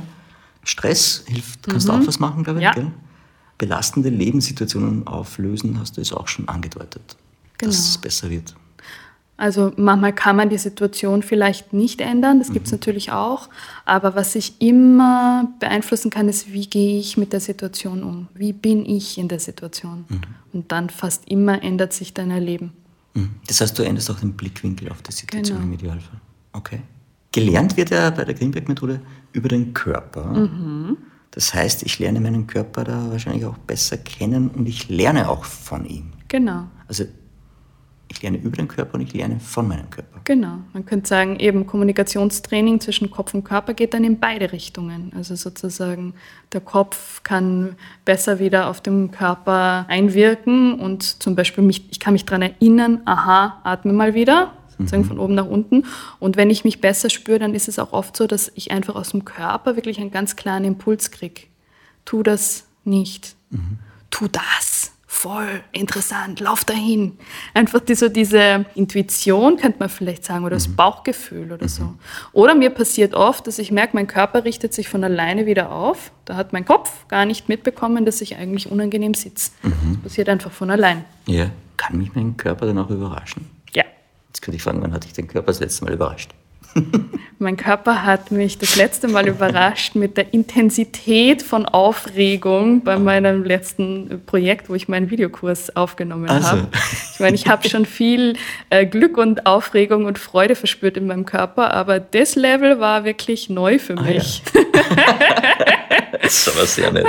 [0.63, 1.91] Stress hilft, kannst mhm.
[1.91, 2.65] du auch was machen, glaube ich.
[2.65, 2.75] Ja.
[3.57, 7.17] Belastende Lebenssituationen auflösen, hast du es auch schon angedeutet,
[7.57, 7.71] Genau.
[7.71, 8.55] dass es besser wird.
[9.35, 13.49] Also manchmal kann man die Situation vielleicht nicht ändern, das gibt es natürlich auch.
[13.83, 18.27] Aber was ich immer beeinflussen kann, ist, wie gehe ich mit der Situation um?
[18.35, 20.05] Wie bin ich in der Situation?
[20.53, 22.73] Und dann fast immer ändert sich dein Erleben.
[23.15, 23.31] Mhm.
[23.47, 25.67] Das heißt, du änderst auch den Blickwinkel auf die Situation Genau.
[25.67, 26.21] im Idealfall.
[26.53, 26.81] Okay.
[27.31, 30.25] Gelernt wird ja bei der Greenberg-Methode über den Körper.
[30.25, 30.97] Mhm.
[31.31, 35.43] Das heißt, ich lerne meinen Körper da wahrscheinlich auch besser kennen und ich lerne auch
[35.43, 36.11] von ihm.
[36.27, 36.65] Genau.
[36.87, 37.05] Also
[38.13, 40.21] ich lerne über den Körper und ich lerne von meinem Körper.
[40.23, 40.59] Genau.
[40.71, 45.11] Man könnte sagen, eben Kommunikationstraining zwischen Kopf und Körper geht dann in beide Richtungen.
[45.15, 46.13] Also sozusagen
[46.53, 52.13] der Kopf kann besser wieder auf den Körper einwirken und zum Beispiel mich, ich kann
[52.13, 55.85] mich daran erinnern, aha, atme mal wieder, sozusagen von oben nach unten.
[56.19, 58.95] Und wenn ich mich besser spüre, dann ist es auch oft so, dass ich einfach
[58.95, 61.41] aus dem Körper wirklich einen ganz klaren Impuls kriege.
[62.05, 63.35] Tu das nicht.
[64.09, 64.92] Tu das.
[65.23, 67.17] Voll interessant, lauf dahin.
[67.53, 71.93] Einfach die, so diese Intuition, könnte man vielleicht sagen, oder das Bauchgefühl oder so.
[72.33, 76.11] Oder mir passiert oft, dass ich merke, mein Körper richtet sich von alleine wieder auf.
[76.25, 79.51] Da hat mein Kopf gar nicht mitbekommen, dass ich eigentlich unangenehm sitze.
[79.61, 79.71] Das
[80.03, 81.05] passiert einfach von allein.
[81.25, 81.49] Ja.
[81.77, 83.49] Kann mich mein Körper dann auch überraschen?
[83.73, 83.85] Ja.
[84.27, 86.31] Jetzt könnte ich fragen, wann hatte ich den Körper das letzte Mal überrascht?
[87.39, 93.43] Mein Körper hat mich das letzte Mal überrascht mit der Intensität von Aufregung bei meinem
[93.43, 96.47] letzten Projekt, wo ich meinen Videokurs aufgenommen Also.
[96.47, 96.67] habe.
[97.13, 98.35] Ich meine, ich habe schon viel
[98.69, 103.49] äh, Glück und Aufregung und Freude verspürt in meinem Körper, aber das Level war wirklich
[103.49, 104.13] neu für Ah, ja.
[104.13, 104.41] mich.
[106.21, 107.05] Das ist aber sehr nett.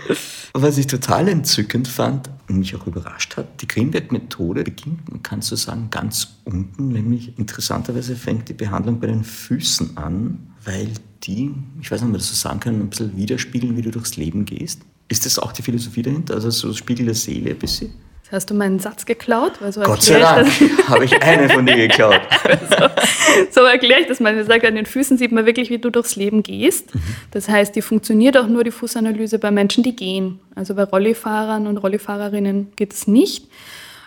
[0.52, 5.42] Was ich total entzückend fand und mich auch überrascht hat, die Greenberg-Methode beginnt, man kann
[5.42, 10.90] so sagen, ganz unten, nämlich interessanterweise fängt die Behandlung bei den Füßen an, weil
[11.24, 13.90] die, ich weiß nicht, ob man das so sagen kann, ein bisschen widerspiegeln, wie du
[13.90, 14.82] durchs Leben gehst.
[15.08, 16.34] Ist das auch die Philosophie dahinter?
[16.34, 17.90] Also so Spiegel der Seele ein bisschen?
[18.32, 21.64] Hast du meinen Satz geklaut, so Gott sei erkläre ich Dank habe ich einen von
[21.64, 22.20] dir geklaut.
[22.42, 23.00] das,
[23.52, 24.36] so erkläre ich das mal.
[24.36, 26.90] Ich sage, an den Füßen sieht man wirklich, wie du durchs Leben gehst.
[27.30, 30.40] Das heißt, die funktioniert auch nur die Fußanalyse bei Menschen, die gehen.
[30.56, 33.46] Also bei Rollifahrern und Rollifahrerinnen geht es nicht.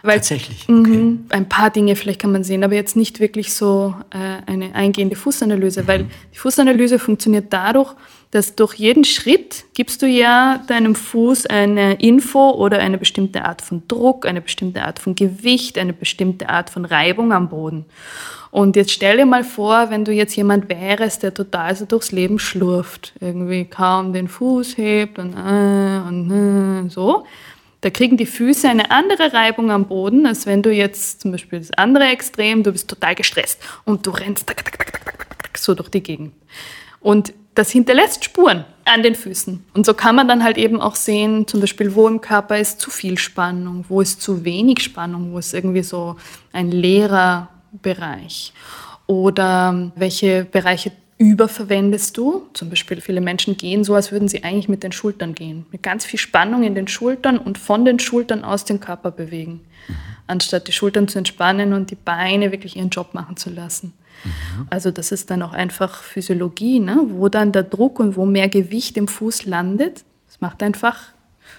[0.02, 0.74] Weil Tatsächlich, okay.
[0.74, 1.26] Mhm.
[1.30, 5.16] Ein paar Dinge vielleicht kann man sehen, aber jetzt nicht wirklich so äh, eine eingehende
[5.16, 7.94] Fußanalyse, weil die Fußanalyse funktioniert dadurch,
[8.32, 13.62] dass durch jeden Schritt gibst du ja deinem Fuß eine Info oder eine bestimmte Art
[13.62, 17.86] von Druck, eine bestimmte Art von Gewicht, eine bestimmte Art von Reibung am Boden.
[18.52, 22.12] Und jetzt stell dir mal vor, wenn du jetzt jemand wärst, der total so durchs
[22.12, 27.26] Leben schlurft, irgendwie kaum den Fuß hebt und, äh, und äh, so,
[27.82, 31.60] da kriegen die Füße eine andere Reibung am Boden, als wenn du jetzt zum Beispiel
[31.60, 35.90] das andere Extrem, du bist total gestresst und du rennst tak, tak, tak, so durch
[35.90, 36.34] die Gegend.
[37.02, 39.66] Und das hinterlässt Spuren an den Füßen.
[39.74, 42.80] Und so kann man dann halt eben auch sehen, zum Beispiel, wo im Körper ist
[42.80, 46.16] zu viel Spannung, wo ist zu wenig Spannung, wo ist irgendwie so
[46.54, 48.54] ein leerer Bereich.
[49.08, 52.48] Oder welche Bereiche überverwendest du.
[52.54, 55.66] Zum Beispiel viele Menschen gehen so, als würden sie eigentlich mit den Schultern gehen.
[55.72, 59.60] Mit ganz viel Spannung in den Schultern und von den Schultern aus den Körper bewegen.
[60.28, 63.94] Anstatt die Schultern zu entspannen und die Beine wirklich ihren Job machen zu lassen.
[64.70, 67.02] Also das ist dann auch einfach Physiologie, ne?
[67.10, 70.04] wo dann der Druck und wo mehr Gewicht im Fuß landet.
[70.28, 71.14] Das macht einfach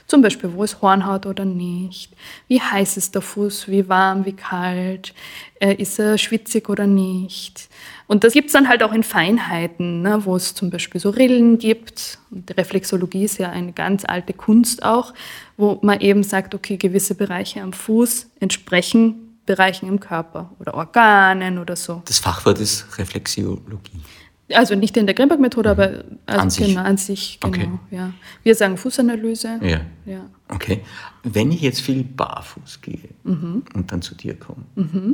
[0.06, 2.12] zum Beispiel, wo ist Hornhaut oder nicht?
[2.48, 3.68] Wie heiß ist der Fuß?
[3.68, 5.14] Wie warm, wie kalt?
[5.60, 7.68] Äh, ist er schwitzig oder nicht?
[8.08, 11.10] Und das gibt es dann halt auch in Feinheiten, ne, wo es zum Beispiel so
[11.10, 12.18] Rillen gibt.
[12.30, 15.14] Und die Reflexologie ist ja eine ganz alte Kunst auch,
[15.56, 21.58] wo man eben sagt, okay, gewisse Bereiche am Fuß entsprechen Bereichen im Körper oder Organen
[21.58, 22.02] oder so.
[22.04, 24.00] Das Fachwort ist Reflexiologie.
[24.52, 26.66] Also nicht in der Grimberg-Methode, aber also An sich.
[26.68, 27.56] genau, an sich, genau.
[27.56, 27.68] Okay.
[27.90, 28.12] Ja.
[28.42, 29.58] Wir sagen Fußanalyse.
[29.62, 29.80] Ja.
[30.06, 30.26] Ja.
[30.48, 30.82] Okay.
[31.24, 33.62] Wenn ich jetzt viel barfuß gehe Mhm.
[33.74, 34.62] und dann zu dir komme,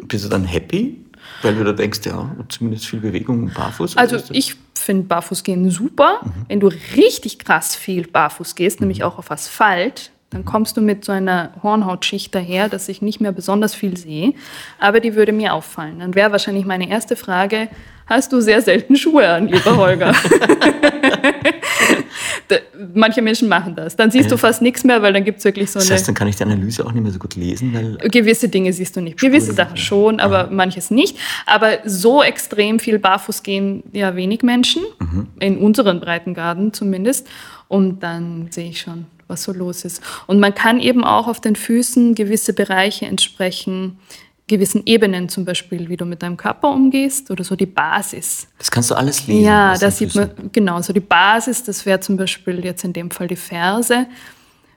[0.07, 1.03] bist du dann happy?
[1.42, 3.96] Weil du da denkst, ja, zumindest viel Bewegung und barfuß?
[3.96, 6.20] Also ich finde Barfußgehen super.
[6.49, 11.05] Wenn du richtig krass viel barfuß gehst, nämlich auch auf Asphalt, dann kommst du mit
[11.05, 14.35] so einer Hornhautschicht daher, dass ich nicht mehr besonders viel sehe.
[14.81, 16.01] Aber die würde mir auffallen.
[16.01, 17.69] Dann wäre wahrscheinlich meine erste Frage,
[18.07, 20.15] hast du sehr selten Schuhe an, lieber Holger?
[22.95, 23.97] Manche Menschen machen das.
[23.97, 25.97] Dann siehst du fast nichts mehr, weil dann gibt es wirklich so Das eine...
[25.97, 28.73] heißt, dann kann ich die Analyse auch nicht mehr so gut lesen, weil Gewisse Dinge
[28.73, 29.19] siehst du nicht.
[29.21, 31.19] Gewisse Sachen schon, aber manches nicht.
[31.47, 34.83] Aber so extrem viel barfuß gehen ja wenig Menschen,
[35.41, 37.29] in unseren Breitengraden zumindest.
[37.69, 40.03] Und dann sehe ich schon, was so los ist.
[40.27, 43.99] Und man kann eben auch auf den Füßen gewisse Bereiche entsprechen,
[44.49, 48.47] gewissen Ebenen zum Beispiel, wie du mit deinem Körper umgehst oder so die Basis.
[48.59, 49.45] das kannst du alles lesen.
[49.45, 50.31] Ja, da sieht Füßen.
[50.37, 54.07] man, genau, so die Basis, das wäre zum Beispiel jetzt in dem Fall die Ferse.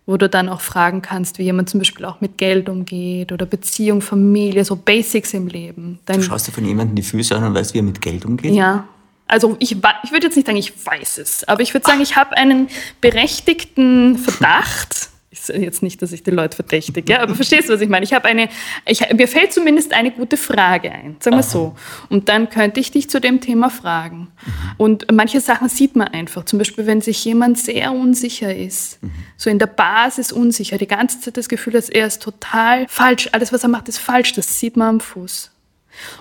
[0.05, 3.45] wo du dann auch fragen kannst, wie jemand zum Beispiel auch mit Geld umgeht oder
[3.45, 5.99] Beziehung, Familie, so Basics im Leben.
[6.05, 8.25] Dein, du schaust dir von jemandem die Füße an und weißt, wie er mit Geld
[8.25, 8.53] umgeht?
[8.55, 8.87] Ja.
[9.29, 12.15] Also ich, ich würde jetzt nicht sagen, ich weiß es, aber ich würde sagen, ich
[12.15, 12.67] habe einen
[12.99, 15.09] berechtigten Verdacht,
[15.47, 18.03] jetzt nicht, dass ich die Leute verdächtige, ja, aber verstehst du, was ich meine?
[18.03, 18.49] Ich habe eine,
[18.87, 21.75] ich, mir fällt zumindest eine gute Frage ein, sagen wir so.
[22.09, 24.19] Und dann könnte ich dich zu dem Thema fragen.
[24.19, 24.51] Mhm.
[24.77, 26.45] Und manche Sachen sieht man einfach.
[26.45, 29.11] Zum Beispiel, wenn sich jemand sehr unsicher ist, mhm.
[29.37, 33.29] so in der Basis unsicher, die ganze Zeit das Gefühl, dass er ist total falsch,
[33.31, 35.51] alles, was er macht, ist falsch, das sieht man am Fuß.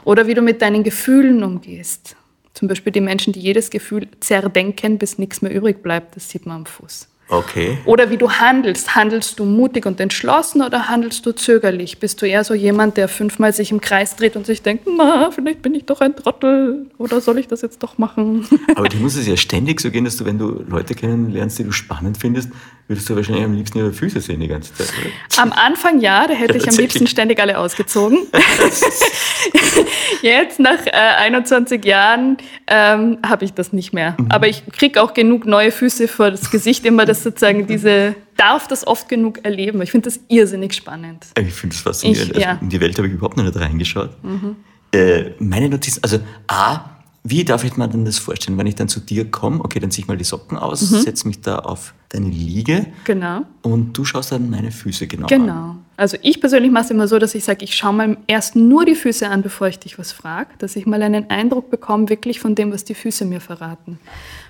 [0.04, 2.16] Oder wie du mit deinen Gefühlen umgehst.
[2.58, 6.44] Zum Beispiel die Menschen, die jedes Gefühl zerdenken, bis nichts mehr übrig bleibt, das sieht
[6.44, 7.06] man am Fuß.
[7.28, 7.78] Okay.
[7.84, 8.94] Oder wie du handelst.
[8.94, 11.98] Handelst du mutig und entschlossen oder handelst du zögerlich?
[11.98, 15.30] Bist du eher so jemand, der fünfmal sich im Kreis dreht und sich denkt, na,
[15.30, 18.46] vielleicht bin ich doch ein Trottel oder soll ich das jetzt doch machen?
[18.76, 21.64] Aber du musst es ja ständig so gehen, dass du, wenn du Leute kennenlernst, die
[21.64, 22.50] du spannend findest,
[22.88, 24.90] würdest du wahrscheinlich am liebsten ihre Füße sehen die ganze Zeit.
[24.98, 25.42] Oder?
[25.42, 28.18] Am Anfang ja, da hätte ja, ich am liebsten ständig alle ausgezogen.
[30.22, 34.16] Jetzt nach äh, 21 Jahren ähm, habe ich das nicht mehr.
[34.18, 34.26] Mhm.
[34.30, 38.68] Aber ich kriege auch genug neue Füße vor das Gesicht immer, dass sozusagen diese darf
[38.68, 39.82] das oft genug erleben.
[39.82, 41.26] Ich finde das irrsinnig spannend.
[41.38, 42.36] Ich finde es faszinierend.
[42.36, 42.50] Ich, ja.
[42.50, 44.10] also in die Welt habe ich überhaupt noch nicht reingeschaut.
[44.22, 44.56] Mhm.
[44.92, 46.80] Äh, meine Notizen, also A,
[47.24, 49.62] wie darf ich mir denn das vorstellen, wenn ich dann zu dir komme?
[49.62, 51.00] Okay, dann ziehe ich mal die Socken aus, mhm.
[51.00, 52.86] setze mich da auf deine Liege.
[53.04, 53.42] Genau.
[53.62, 55.44] Und du schaust dann meine Füße genau, genau.
[55.44, 55.48] an.
[55.48, 55.76] Genau.
[55.96, 58.84] Also ich persönlich mache es immer so, dass ich sage, ich schaue mal erst nur
[58.84, 62.38] die Füße an, bevor ich dich was frage, dass ich mal einen Eindruck bekomme, wirklich
[62.40, 63.98] von dem, was die Füße mir verraten.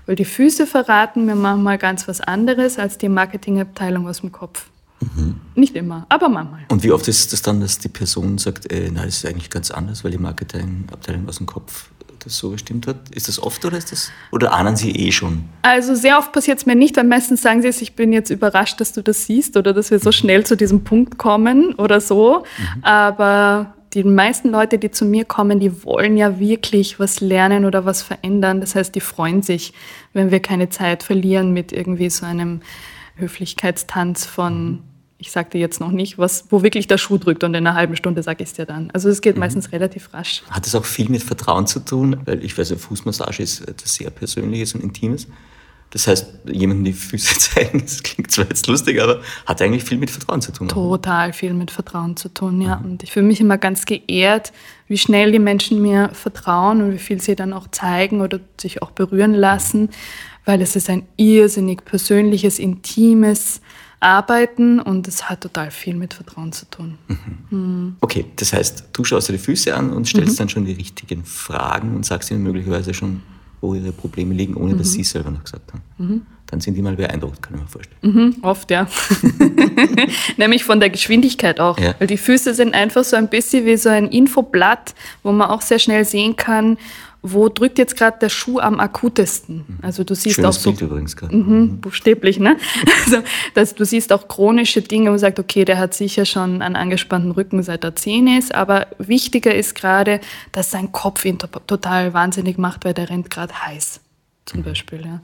[0.06, 4.68] Weil die Füße verraten mir manchmal ganz was anderes als die Marketingabteilung aus dem Kopf.
[5.00, 5.36] Mhm.
[5.54, 6.60] Nicht immer, aber manchmal.
[6.68, 9.50] Und wie oft ist das dann, dass die Person sagt, äh, nein, das ist eigentlich
[9.50, 11.90] ganz anders, weil die Marketingabteilung aus dem Kopf
[12.24, 12.96] das so bestimmt hat?
[13.10, 15.44] Ist das oft oder ist das oder ahnen Sie eh schon?
[15.62, 18.30] Also sehr oft passiert es mir nicht, weil meistens sagen sie es, ich bin jetzt
[18.30, 22.00] überrascht, dass du das siehst oder dass wir so schnell zu diesem Punkt kommen oder
[22.00, 22.44] so.
[22.58, 22.84] Mhm.
[22.84, 27.84] Aber die meisten Leute, die zu mir kommen, die wollen ja wirklich was lernen oder
[27.84, 28.60] was verändern.
[28.60, 29.72] Das heißt, die freuen sich,
[30.12, 32.60] wenn wir keine Zeit verlieren mit irgendwie so einem
[33.16, 37.42] Höflichkeitstanz von mhm ich sage dir jetzt noch nicht, was, wo wirklich der Schuh drückt
[37.42, 38.90] und in einer halben Stunde sage ich es dir dann.
[38.92, 39.40] Also es geht mhm.
[39.40, 40.42] meistens relativ rasch.
[40.48, 42.20] Hat es auch viel mit Vertrauen zu tun?
[42.24, 45.26] Weil ich weiß, Fußmassage ist etwas sehr Persönliches und Intimes.
[45.90, 49.98] Das heißt, jemandem die Füße zeigen, das klingt zwar jetzt lustig, aber hat eigentlich viel
[49.98, 50.68] mit Vertrauen zu tun.
[50.68, 52.76] Total viel mit Vertrauen zu tun, ja.
[52.76, 52.84] Mhm.
[52.84, 54.52] Und ich fühle mich immer ganz geehrt,
[54.86, 58.82] wie schnell die Menschen mir vertrauen und wie viel sie dann auch zeigen oder sich
[58.82, 59.88] auch berühren lassen,
[60.44, 63.60] weil es ist ein irrsinnig persönliches, intimes,
[64.00, 66.98] arbeiten und es hat total viel mit Vertrauen zu tun.
[67.08, 67.16] Mhm.
[67.50, 67.96] Mhm.
[68.00, 70.36] Okay, das heißt, du schaust dir die Füße an und stellst mhm.
[70.36, 73.22] dann schon die richtigen Fragen und sagst ihnen möglicherweise schon,
[73.60, 74.92] wo ihre Probleme liegen, ohne dass mhm.
[74.92, 75.82] sie es selber noch gesagt haben.
[75.98, 76.22] Mhm.
[76.46, 77.98] Dann sind die mal beeindruckt, kann ich mir vorstellen.
[78.00, 78.86] Mhm, oft, ja.
[80.38, 81.78] Nämlich von der Geschwindigkeit auch.
[81.78, 81.94] Ja.
[81.98, 85.60] Weil die Füße sind einfach so ein bisschen wie so ein Infoblatt, wo man auch
[85.60, 86.78] sehr schnell sehen kann,
[87.22, 89.64] wo drückt jetzt gerade der Schuh am akutesten?
[89.66, 89.78] Mhm.
[89.82, 91.34] Also du siehst Schönes auch so Bild übrigens gerade.
[91.36, 92.56] Mhm, buchstäblich, ne?
[93.04, 93.22] Also
[93.54, 96.76] dass du siehst auch chronische Dinge, wo man sagt, okay, der hat sicher schon einen
[96.76, 100.20] angespannten Rücken seit er zehn ist, aber wichtiger ist gerade,
[100.52, 104.00] dass sein Kopf ihn total wahnsinnig macht, weil der rennt gerade heiß
[104.48, 104.64] zum mhm.
[104.64, 105.04] Beispiel.
[105.04, 105.20] Ja.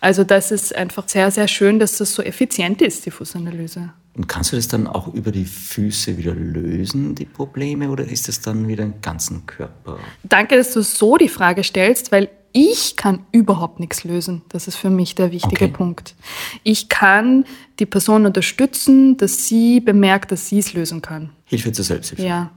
[0.00, 3.90] Also das ist einfach sehr, sehr schön, dass das so effizient ist, die Fußanalyse.
[4.14, 8.28] Und kannst du das dann auch über die Füße wieder lösen, die Probleme, oder ist
[8.28, 9.98] das dann wieder im ganzen Körper?
[10.22, 14.42] Danke, dass du so die Frage stellst, weil ich kann überhaupt nichts lösen.
[14.50, 15.74] Das ist für mich der wichtige okay.
[15.74, 16.14] Punkt.
[16.62, 17.46] Ich kann
[17.78, 21.30] die Person unterstützen, dass sie bemerkt, dass sie es lösen kann.
[21.46, 22.22] Hilfe zur Selbsthilfe.
[22.22, 22.50] Ja.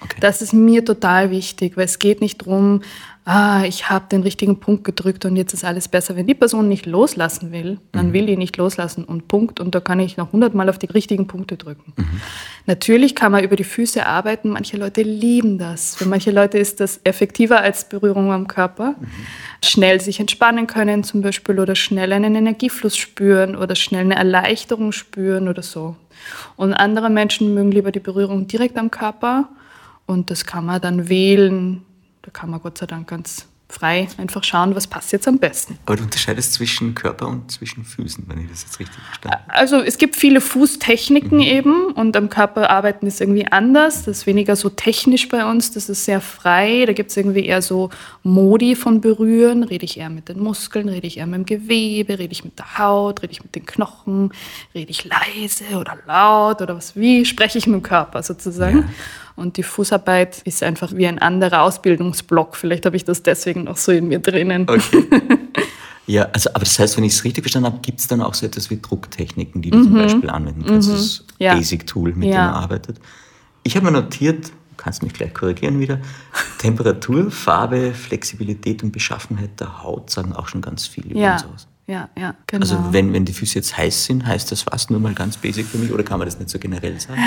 [0.00, 0.18] Okay.
[0.20, 2.82] Das ist mir total wichtig, weil es geht nicht darum,
[3.26, 6.14] ah, ich habe den richtigen Punkt gedrückt und jetzt ist alles besser.
[6.14, 8.12] Wenn die Person nicht loslassen will, dann mhm.
[8.12, 9.58] will die nicht loslassen und Punkt.
[9.58, 11.92] Und da kann ich noch hundertmal auf die richtigen Punkte drücken.
[11.96, 12.20] Mhm.
[12.66, 14.50] Natürlich kann man über die Füße arbeiten.
[14.50, 15.96] Manche Leute lieben das.
[15.96, 18.94] Für manche Leute ist das effektiver als Berührung am Körper.
[18.98, 19.06] Mhm.
[19.64, 24.92] Schnell sich entspannen können zum Beispiel oder schnell einen Energiefluss spüren oder schnell eine Erleichterung
[24.92, 25.96] spüren oder so.
[26.54, 29.48] Und andere Menschen mögen lieber die Berührung direkt am Körper.
[30.06, 31.82] Und das kann man dann wählen,
[32.22, 35.78] da kann man Gott sei Dank ganz frei einfach schauen, was passt jetzt am besten.
[35.86, 39.54] Aber du unterscheidest zwischen Körper und zwischen Füßen, wenn ich das jetzt richtig verstanden habe.
[39.54, 41.44] Also es gibt viele Fußtechniken mhm.
[41.44, 44.04] eben und am Körper arbeiten ist irgendwie anders.
[44.04, 46.84] Das ist weniger so technisch bei uns, das ist sehr frei.
[46.86, 47.90] Da gibt es irgendwie eher so
[48.22, 49.64] Modi von Berühren.
[49.64, 52.58] Rede ich eher mit den Muskeln, rede ich eher mit dem Gewebe, rede ich mit
[52.58, 54.32] der Haut, rede ich mit den Knochen,
[54.74, 58.78] rede ich leise oder laut oder was, wie spreche ich mit dem Körper sozusagen.
[58.78, 58.88] Ja.
[59.36, 62.56] Und die Fußarbeit ist einfach wie ein anderer Ausbildungsblock.
[62.56, 64.66] Vielleicht habe ich das deswegen noch so in mir drinnen.
[64.68, 65.04] Okay.
[66.08, 68.32] Ja, also, aber das heißt, wenn ich es richtig verstanden habe, gibt es dann auch
[68.34, 71.34] so etwas wie Drucktechniken, die du zum Beispiel anwenden kannst, das Mhm.
[71.40, 71.54] Ja.
[71.56, 72.34] Basic-Tool, mit Ja.
[72.46, 73.00] dem man arbeitet.
[73.64, 75.98] Ich habe mir notiert, du kannst mich gleich korrigieren wieder,
[76.58, 81.66] Temperatur, Farbe, Flexibilität und Beschaffenheit der Haut sagen auch schon ganz viel über Ja, sowas.
[81.86, 82.62] Ja, ja, genau.
[82.62, 85.66] Also wenn, wenn die Füße jetzt heiß sind, heißt das was nur mal ganz basic
[85.66, 87.20] für mich oder kann man das nicht so generell sagen?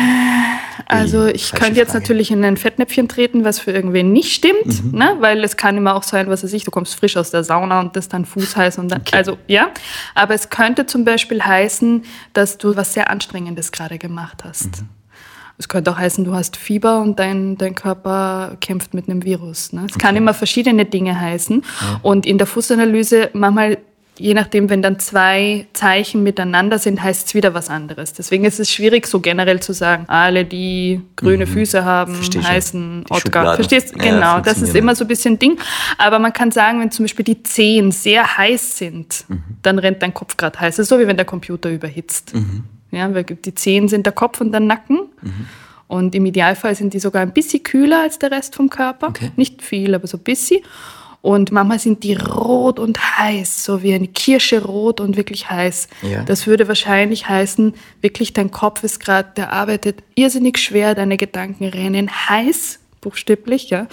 [0.87, 2.03] Also Ui, ich könnte jetzt Frage.
[2.03, 4.97] natürlich in ein Fettnäpfchen treten, was für irgendwen nicht stimmt, Mhm.
[4.97, 5.15] ne?
[5.19, 7.79] weil es kann immer auch sein, was weiß ich, du kommst frisch aus der Sauna
[7.79, 9.69] und das dann Fuß heiß und dann, also ja.
[10.15, 12.03] Aber es könnte zum Beispiel heißen,
[12.33, 14.81] dass du was sehr Anstrengendes gerade gemacht hast.
[14.81, 14.89] Mhm.
[15.57, 19.73] Es könnte auch heißen, du hast Fieber und dein, dein Körper kämpft mit einem Virus.
[19.73, 19.87] Ne?
[19.89, 21.65] Es kann immer verschiedene Dinge heißen.
[22.01, 23.77] Und in der Fußanalyse manchmal,
[24.19, 28.13] je nachdem, wenn dann zwei Zeichen miteinander sind, heißt es wieder was anderes.
[28.13, 32.15] Deswegen ist es schwierig, so generell zu sagen, alle, die grüne Füße haben, Mhm.
[32.17, 33.05] Versteh heißen.
[33.11, 33.55] Schubladen.
[33.55, 33.95] Verstehst?
[33.95, 35.57] Ja, genau, das ist immer so ein bisschen Ding.
[35.97, 39.43] Aber man kann sagen, wenn zum Beispiel die Zehen sehr heiß sind, Mhm.
[39.63, 40.75] dann rennt dein Kopf gerade heiß.
[40.75, 42.35] Das ist so wie wenn der Computer überhitzt.
[42.35, 42.63] Mhm.
[42.91, 44.99] Ja, weil die Zehen sind der Kopf und der Nacken.
[45.87, 49.07] Und im Idealfall sind die sogar ein bisschen kühler als der Rest vom Körper.
[49.07, 49.31] Okay.
[49.37, 50.59] Nicht viel, aber so ein bisschen.
[51.21, 55.89] Und manchmal sind die rot und heiß, so wie eine Kirsche rot und wirklich heiß.
[56.01, 56.23] Ja.
[56.23, 61.65] Das würde wahrscheinlich heißen, wirklich dein Kopf ist gerade, der arbeitet irrsinnig schwer, deine Gedanken
[61.65, 63.87] rennen heiß, buchstäblich, ja.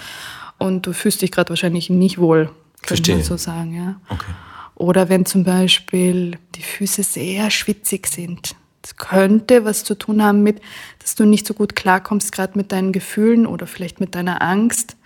[0.57, 2.49] Und du fühlst dich gerade wahrscheinlich nicht wohl,
[2.81, 3.99] könnte man so sagen, ja.
[4.09, 4.31] Okay.
[4.75, 8.55] Oder wenn zum Beispiel die Füße sehr schwitzig sind.
[8.83, 10.61] Das könnte was zu tun haben mit,
[10.99, 14.96] dass du nicht so gut klarkommst, gerade mit deinen Gefühlen oder vielleicht mit deiner Angst.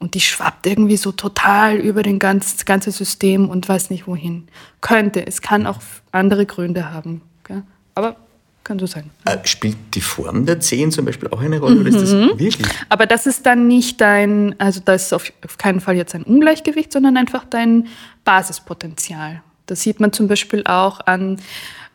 [0.00, 4.06] Und die schwappt irgendwie so total über den ganz, das ganze System und weiß nicht
[4.06, 4.48] wohin.
[4.80, 5.26] Könnte.
[5.26, 5.78] Es kann auch
[6.10, 7.20] andere Gründe haben.
[7.44, 7.62] Gell?
[7.94, 8.16] Aber
[8.64, 9.10] kann so sein.
[9.26, 12.38] Äh, spielt die Form der Zehen zum Beispiel auch eine Rolle oder ist das Mhm.
[12.38, 12.66] wirklich?
[12.88, 16.22] Aber das ist dann nicht dein, also das ist auf, auf keinen Fall jetzt ein
[16.22, 17.88] Ungleichgewicht, sondern einfach dein
[18.24, 19.42] Basispotenzial.
[19.66, 21.38] Das sieht man zum Beispiel auch an,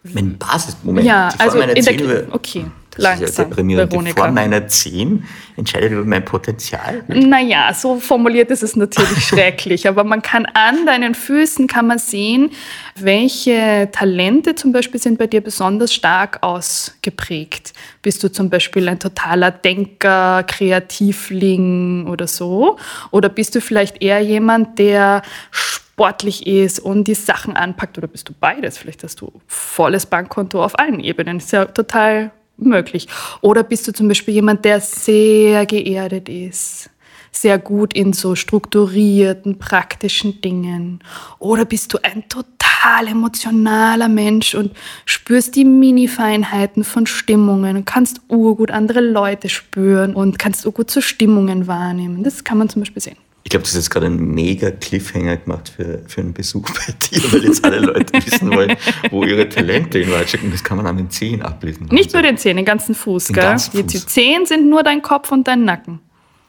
[0.03, 2.65] Mein Basis, Moment, Ja, also in der- okay,
[2.97, 3.91] langsam, deprimierend.
[3.91, 4.23] Die Veronika.
[4.23, 5.25] Form meiner Zehen
[5.57, 7.03] entscheidet über mein Potenzial.
[7.07, 11.99] naja, so formuliert ist es natürlich schrecklich, aber man kann an deinen Füßen kann man
[11.99, 12.51] sehen,
[12.95, 17.73] welche Talente zum Beispiel sind bei dir besonders stark ausgeprägt.
[18.01, 22.77] Bist du zum Beispiel ein totaler Denker, Kreativling oder so?
[23.11, 25.21] Oder bist du vielleicht eher jemand, der
[25.51, 27.97] sportlich ist und die Sachen anpackt?
[27.97, 28.77] Oder bist du beides?
[28.77, 31.37] Vielleicht hast du volles Bankkonto auf allen Ebenen.
[31.37, 33.07] Ist ja total möglich.
[33.41, 36.89] Oder bist du zum Beispiel jemand, der sehr geerdet ist?
[37.31, 40.99] Sehr gut in so strukturierten, praktischen Dingen?
[41.39, 44.71] Oder bist du ein total emotionaler Mensch und
[45.05, 51.01] spürst die Mini-Feinheiten von Stimmungen und kannst urgut andere Leute spüren und kannst urgut so
[51.01, 52.23] Stimmungen wahrnehmen?
[52.23, 53.17] Das kann man zum Beispiel sehen.
[53.47, 56.93] Ich glaube, du hast jetzt gerade einen mega Cliffhanger gemacht für, für einen Besuch bei
[56.93, 58.75] dir, weil jetzt alle Leute wissen wollen,
[59.11, 60.49] wo ihre Talente in stecken.
[60.49, 61.85] Das kann man an den Zehen ablesen.
[61.91, 63.43] Nicht nur den Zehen, den ganzen Fuß, Den gell?
[63.43, 63.91] ganzen Die- Fuß.
[63.91, 65.99] Die Zehen sind nur dein Kopf und dein Nacken.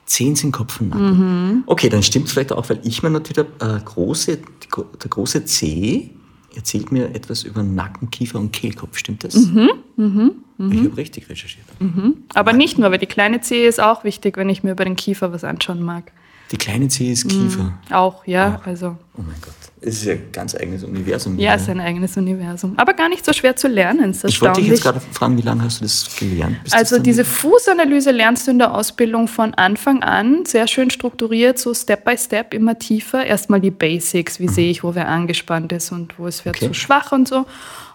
[0.07, 1.18] Zehen sind Kopf und Nacken.
[1.57, 1.64] Mhm.
[1.66, 6.09] Okay, dann stimmt vielleicht auch, weil ich mir notiert habe, äh, große, der große C
[6.55, 8.97] erzählt mir etwas über Nacken, Kiefer und Kehlkopf.
[8.97, 9.34] Stimmt das?
[9.34, 9.68] Mhm,
[9.99, 11.66] Ich habe richtig recherchiert.
[12.32, 14.97] Aber nicht nur, weil die kleine Zehe ist auch wichtig, wenn ich mir über den
[14.97, 16.11] Kiefer was anschauen mag.
[16.53, 17.72] Die kleine C ist Kiefer.
[17.90, 18.61] Auch, ja.
[18.64, 19.53] Also, Oh mein Gott.
[19.80, 21.38] Es ist ja ein ganz eigenes Universum.
[21.38, 22.74] ja, es ist ein eigenes Universum.
[22.78, 24.11] Aber gar nicht so schwer zu lernen.
[24.11, 26.62] Ist ich wollte dich jetzt gerade fragen, wie lange hast du das gelernt?
[26.64, 30.66] Bis das Also dann- diese Fußanalyse lernst du in der Ausbildung von Anfang an, sehr
[30.66, 33.24] schön strukturiert, so Step by Step, immer tiefer.
[33.24, 36.68] Erstmal die Basics, wie sehe ich, wo wer angespannt ist und wo ist wer Okay.
[36.68, 37.47] zu schwach und so.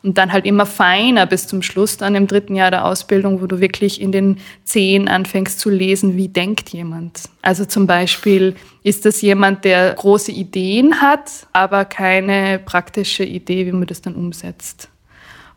[0.04, 3.48] Und dann halt immer feiner bis zum Schluss, dann im dritten Jahr der Ausbildung, wo
[3.48, 7.30] du wirklich in den Zehen anfängst zu lesen, wie denkt jemand.
[7.42, 13.72] Also zum Beispiel, ist das jemand, der große Ideen hat, aber keine praktische Idee, wie
[13.72, 14.91] man das dann umsetzt?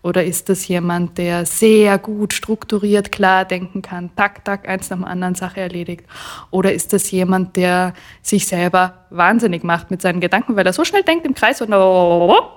[0.05, 4.99] Oder ist das jemand, der sehr gut strukturiert, klar denken kann, tak, tak, eins nach
[4.99, 6.05] dem anderen Sache erledigt?
[6.51, 10.85] Oder ist das jemand, der sich selber wahnsinnig macht mit seinen Gedanken, weil er so
[10.85, 11.71] schnell denkt im Kreis und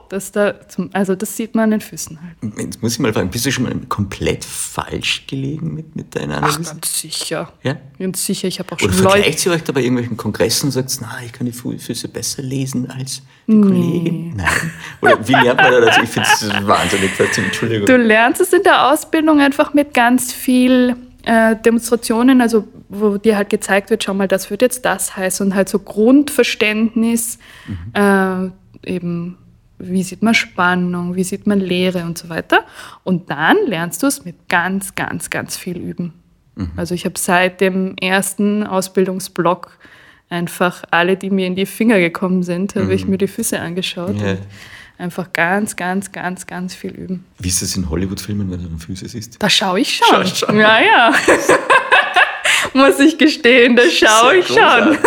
[0.09, 2.53] das da zum, also das sieht man an den Füßen halt.
[2.57, 6.37] Jetzt muss ich mal fragen, bist du schon mal komplett falsch gelegen mit, mit deiner
[6.37, 6.71] Ach, Analyse?
[6.71, 7.51] ganz sicher.
[7.63, 7.77] Ja?
[7.99, 9.15] Ganz sicher, ich habe auch Oder schon Leute.
[9.15, 12.41] vergleicht sie euch da bei irgendwelchen Kongressen und sagt, na, ich kann die Füße besser
[12.41, 14.35] lesen als die Kollegin?
[14.35, 14.47] Nein.
[15.01, 15.97] Oder wie lernt man das?
[15.97, 17.36] Ich finde es wahnsinnig faszinierend.
[17.45, 17.85] Entschuldigung.
[17.85, 23.35] Du lernst es in der Ausbildung einfach mit ganz viel äh, Demonstrationen, also wo dir
[23.37, 27.37] halt gezeigt wird, schau mal, das wird jetzt das heißen und halt so Grundverständnis,
[27.93, 28.49] äh,
[28.85, 29.37] eben
[29.79, 32.61] wie sieht man Spannung, wie sieht man Leere und so weiter.
[33.03, 36.13] Und dann lernst du es mit ganz, ganz, ganz viel Üben.
[36.75, 39.77] Also ich habe seit dem ersten Ausbildungsblock
[40.29, 43.11] einfach alle, die mir in die Finger gekommen sind, habe ich Mhm.
[43.11, 44.15] mir die Füße angeschaut.
[44.19, 44.37] Ja.
[44.97, 47.25] Einfach ganz, ganz, ganz, ganz viel üben.
[47.37, 49.35] Wie ist das in Hollywood-Filmen, wenn du dann Füße siehst?
[49.37, 50.07] Da schaue ich schon.
[50.09, 50.57] Schaust schon.
[50.57, 51.13] Ja, ja.
[52.73, 54.57] Muss ich gestehen, da schaue ich schon.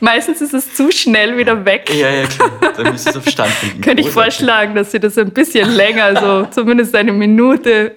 [0.00, 1.90] Meistens ist es zu schnell wieder weg.
[1.92, 2.50] Ja, ja, klar.
[2.76, 3.80] Da müsst ihr es auf Stand finden.
[3.80, 7.92] Könnte ich vorschlagen, dass sie das ein bisschen länger, so zumindest eine Minute.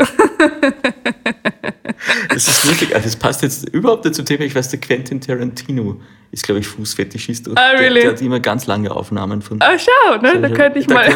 [2.29, 2.95] Das ist lustig.
[2.95, 4.45] Also das passt jetzt überhaupt nicht zum Thema.
[4.45, 5.99] Ich weiß, der Quentin Tarantino
[6.31, 7.49] ist, glaube ich, Fußfetischist.
[7.55, 8.01] Ah, der, really?
[8.01, 9.61] der hat immer ganz lange Aufnahmen von.
[9.61, 10.39] Ah, schau, ne?
[10.39, 11.15] Da könnte ich Da mal.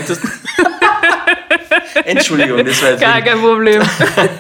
[2.05, 3.81] Entschuldigung, das war jetzt Gar kein Problem.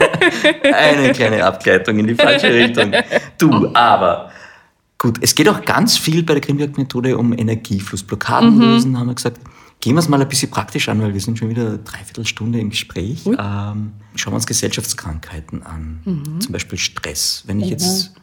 [0.73, 2.91] eine kleine Abgleitung in die falsche Richtung.
[3.37, 4.31] Du, aber
[4.97, 8.03] gut, es geht auch ganz viel bei der Grimberg-Methode um Energiefluss.
[8.03, 8.61] Blockaden Mhm.
[8.61, 9.39] lösen, haben wir gesagt.
[9.81, 12.57] Gehen wir es mal ein bisschen praktisch an, weil wir sind schon wieder eine Dreiviertelstunde
[12.59, 13.25] im Gespräch.
[13.25, 16.39] Ähm, schauen wir uns Gesellschaftskrankheiten an, Mhm.
[16.39, 17.43] zum Beispiel Stress.
[17.47, 18.13] Wenn ich jetzt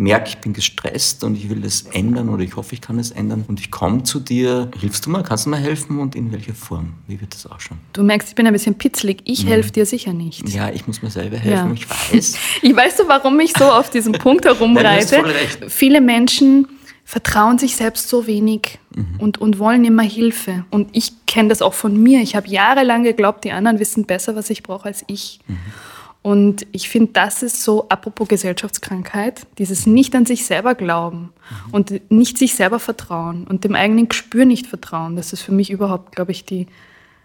[0.00, 3.10] merke, ich bin gestresst und ich will das ändern oder ich hoffe, ich kann es
[3.10, 6.32] ändern und ich komme zu dir, hilfst du mal, kannst du mir helfen und in
[6.32, 6.94] welcher Form?
[7.06, 7.78] Wie wird das ausschauen?
[7.92, 9.20] Du merkst, ich bin ein bisschen pitzlig.
[9.24, 10.48] Ich helfe dir sicher nicht.
[10.48, 11.72] Ja, ich muss mir selber helfen, Ja.
[11.74, 12.34] ich weiß.
[12.62, 15.16] Ich weiß du, warum ich so auf diesem Punkt Nein, du hast herumreite?
[15.20, 15.58] voll recht.
[15.68, 16.66] Viele Menschen
[17.04, 19.04] vertrauen sich selbst so wenig Mhm.
[19.20, 20.64] und, und wollen immer Hilfe.
[20.70, 22.20] Und ich kenne das auch von mir.
[22.22, 25.38] Ich habe jahrelang geglaubt, die anderen wissen besser, was ich brauche, als ich.
[25.46, 25.58] Mhm.
[26.22, 31.30] Und ich finde, das ist so, apropos Gesellschaftskrankheit, dieses nicht an sich selber glauben
[31.66, 31.72] Mhm.
[31.72, 35.16] und nicht sich selber vertrauen und dem eigenen Gespür nicht vertrauen.
[35.16, 36.66] Das ist für mich überhaupt, glaube ich, die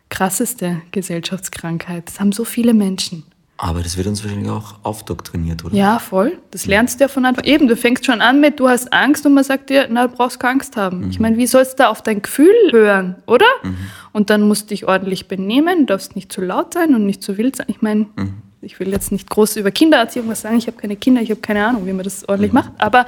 [0.10, 2.08] krasseste Gesellschaftskrankheit.
[2.08, 3.24] Das haben so viele Menschen.
[3.58, 5.74] Aber das wird uns wahrscheinlich auch aufdoktriniert, oder?
[5.76, 6.38] Ja, voll.
[6.52, 9.26] Das lernst du ja von Anfang Eben, du fängst schon an mit, du hast Angst
[9.26, 11.10] und man sagt dir, na, du brauchst keine Angst haben.
[11.10, 13.46] Ich meine, wie sollst du da auf dein Gefühl hören, oder?
[14.12, 17.24] Und dann musst du dich ordentlich benehmen, du darfst nicht zu laut sein und nicht
[17.24, 17.68] zu wild sein.
[17.70, 18.08] Ich meine,
[18.66, 21.39] ich will jetzt nicht groß über Kindererziehung was sagen, ich habe keine Kinder, ich habe
[21.39, 22.72] keine Ahnung, wie man das ordentlich macht.
[22.78, 23.05] Aber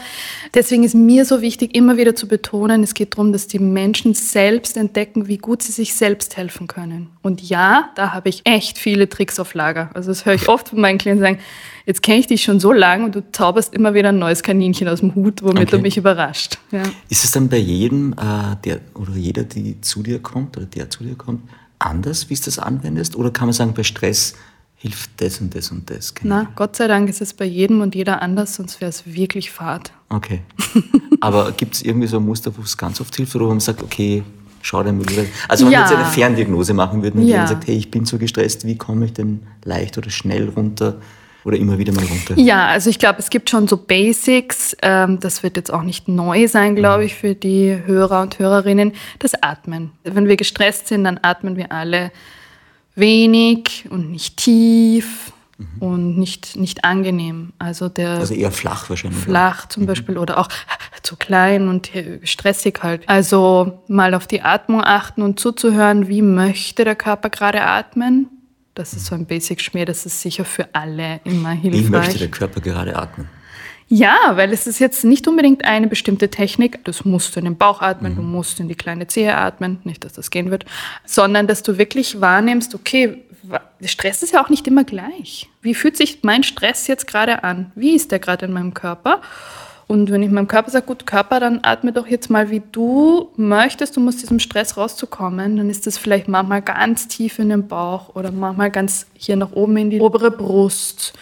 [0.53, 4.13] deswegen ist mir so wichtig, immer wieder zu betonen, es geht darum, dass die Menschen
[4.13, 7.09] selbst entdecken, wie gut sie sich selbst helfen können.
[7.21, 9.89] Und ja, da habe ich echt viele Tricks auf Lager.
[9.93, 11.39] Also das höre ich oft von meinen Klienten sagen,
[11.85, 14.87] jetzt kenne ich dich schon so lange und du zauberst immer wieder ein neues Kaninchen
[14.87, 15.77] aus dem Hut, womit Okay.
[15.77, 16.57] du mich überrascht.
[16.71, 16.83] Ja.
[17.09, 20.89] Ist es dann bei jedem, äh, der oder jeder, die zu dir kommt oder der
[20.89, 21.41] zu dir kommt,
[21.79, 23.15] anders, wie du das anwendest?
[23.15, 24.33] Oder kann man sagen, bei Stress
[24.77, 26.13] hilft das und das und das?
[26.13, 26.35] Genau.
[26.43, 29.51] Na, Gott sei Dank ist es bei jedem und jeder anders, sonst wäre es wirklich
[29.51, 29.91] fad.
[30.09, 30.41] Okay.
[31.21, 33.59] Aber gibt es irgendwie so ein Muster, wo es ganz oft hilft oder wo man
[33.59, 34.23] sagt, okay,
[34.61, 35.03] schau dir mal.
[35.47, 35.79] Also wenn Ja.
[35.79, 37.33] wir jetzt eine Ferndiagnose machen würden und Ja.
[37.33, 40.97] jemand sagt, hey, ich bin so gestresst, wie komme ich denn leicht oder schnell runter
[41.43, 42.37] oder immer wieder mal runter?
[42.37, 44.75] Ja, also ich glaube, es gibt schon so Basics.
[44.83, 48.91] Ähm, das wird jetzt auch nicht neu sein, glaube ich, für die Hörer und Hörerinnen.
[49.19, 49.91] Das Atmen.
[50.03, 52.11] Wenn wir gestresst sind, dann atmen wir alle
[52.97, 55.31] wenig und nicht tief
[55.79, 57.53] und nicht, nicht angenehm.
[57.57, 59.19] Also der Also eher flach wahrscheinlich.
[59.23, 60.49] flach zum Beispiel oder auch
[61.03, 61.89] zu klein und
[62.23, 63.07] stressig halt.
[63.07, 68.27] Also mal auf die Atmung achten und zuzuhören, wie möchte der Körper gerade atmen.
[68.75, 72.17] Das ist so ein Basic-Schmäh, das ist sicher für alle immer Wie möchte hilfreich.
[72.19, 73.27] der Körper gerade atmen?
[73.89, 76.83] Ja, weil es ist jetzt nicht unbedingt eine bestimmte Technik.
[76.83, 80.03] Das musst du in den Bauch atmen, du musst in die kleine Zehe atmen, nicht,
[80.03, 80.65] dass das gehen wird,
[81.05, 83.23] sondern dass du wirklich wahrnimmst, okay,
[83.81, 85.49] Stress ist ja auch nicht immer gleich.
[85.61, 87.71] Wie fühlt sich mein Stress jetzt gerade an?
[87.75, 89.21] Wie ist der gerade in meinem Körper?
[89.87, 93.29] Und wenn ich meinem Körper sage, gut, Körper, dann atme doch jetzt mal, wie du
[93.37, 97.69] möchtest, um aus diesem Stress rauszukommen, dann ist das vielleicht manchmal ganz tief in den
[97.69, 101.13] Bauch oder manchmal ganz hier nach oben in die obere Brust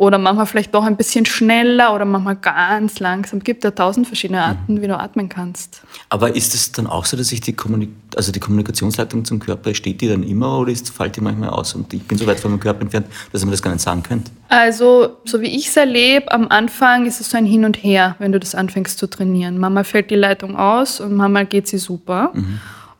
[0.00, 3.40] oder manchmal vielleicht doch ein bisschen schneller oder manchmal ganz langsam.
[3.40, 5.82] Es gibt ja tausend verschiedene Arten, wie du atmen kannst.
[6.08, 9.74] Aber ist es dann auch so, dass ich die, Kommunik also die Kommunikationsleitung zum Körper,
[9.74, 11.74] steht die dann immer oder ist, fällt die manchmal aus?
[11.74, 13.82] Und ich bin so weit von meinem Körper entfernt, dass ich mir das gar nicht
[13.82, 14.30] sagen könnte.
[14.48, 18.16] Also, so wie ich es erlebe, am Anfang ist es so ein Hin und Her,
[18.20, 19.58] wenn du das anfängst zu trainieren.
[19.58, 22.32] Manchmal fällt die Leitung aus und manchmal geht sie super.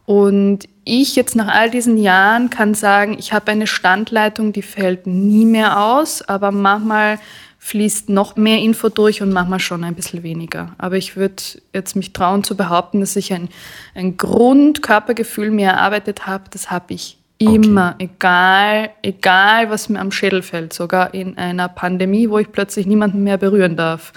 [0.04, 5.06] Und ich jetzt nach all diesen Jahren kann sagen, ich habe eine Standleitung, die fällt
[5.06, 7.18] nie mehr aus, aber manchmal
[7.58, 10.74] fließt noch mehr Info durch und manchmal schon ein bisschen weniger.
[10.78, 11.42] Aber ich würde
[11.74, 13.48] jetzt mich trauen zu behaupten, dass ich ein,
[13.94, 16.44] ein Grundkörpergefühl mir erarbeitet habe.
[16.50, 22.28] Das habe ich immer, egal, egal was mir am Schädel fällt, sogar in einer Pandemie,
[22.28, 24.12] wo ich plötzlich niemanden mehr berühren darf.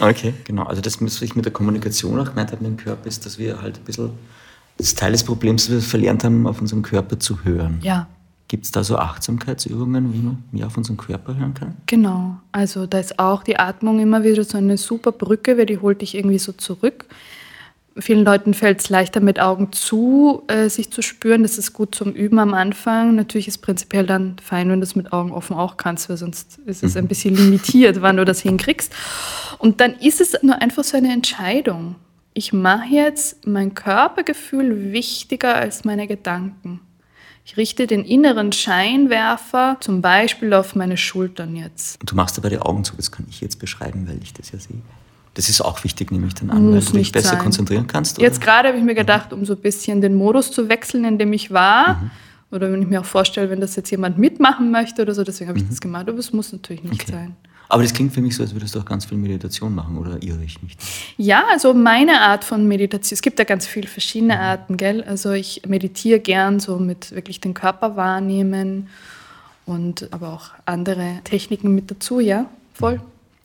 [0.00, 0.64] Okay, genau.
[0.64, 3.38] Also das, was ich mit der Kommunikation auch gemeint habe mit dem Körper, ist, dass
[3.38, 4.10] wir halt ein bisschen,
[4.78, 7.80] das ist Teil des Problems, dass wir verlernt haben, auf unseren Körper zu hören.
[7.82, 8.08] Ja,
[8.48, 11.76] Gibt es da so Achtsamkeitsübungen, wie man mehr auf unseren Körper hören kann?
[11.84, 12.38] genau.
[12.50, 16.00] Also da ist auch die Atmung immer wieder so eine super Brücke, weil die holt
[16.00, 17.04] dich irgendwie so zurück.
[17.98, 21.42] Vielen Leuten fällt es leichter mit Augen zu, äh, sich zu spüren.
[21.42, 23.16] Das ist gut zum Üben am Anfang.
[23.16, 26.58] Natürlich ist prinzipiell dann fein, wenn du es mit Augen offen auch kannst, weil sonst
[26.64, 27.08] ist es ein mhm.
[27.08, 28.94] bisschen limitiert, wann du das hinkriegst.
[29.58, 31.96] Und dann ist es nur einfach so eine Entscheidung.
[32.38, 36.78] Ich mache jetzt mein Körpergefühl wichtiger als meine Gedanken.
[37.44, 41.98] Ich richte den inneren Scheinwerfer zum Beispiel auf meine Schultern jetzt.
[42.06, 44.60] Du machst aber die Augen zu, das kann ich jetzt beschreiben, weil ich das ja
[44.60, 44.76] sehe.
[45.34, 47.40] Das ist auch wichtig, nehme ich dann an, Muss weil du dich besser sein.
[47.40, 48.18] konzentrieren kannst.
[48.18, 48.28] Oder?
[48.28, 51.18] Jetzt gerade habe ich mir gedacht, um so ein bisschen den Modus zu wechseln, in
[51.18, 51.94] dem ich war.
[51.94, 52.10] Mhm.
[52.52, 55.48] Oder wenn ich mir auch vorstelle, wenn das jetzt jemand mitmachen möchte oder so, deswegen
[55.48, 55.70] habe ich mhm.
[55.70, 56.08] das gemacht.
[56.08, 57.10] Aber es muss natürlich nicht okay.
[57.10, 57.36] sein.
[57.68, 60.22] Aber das klingt für mich so, als würdest du auch ganz viel Meditation machen, oder
[60.22, 60.76] irre ich mich?
[61.18, 64.40] Ja, also meine Art von Meditation, es gibt ja ganz viele verschiedene mhm.
[64.40, 65.04] Arten, gell?
[65.04, 68.88] Also ich meditiere gern so mit wirklich den Körper wahrnehmen
[69.66, 73.00] und aber auch andere Techniken mit dazu, ja, voll.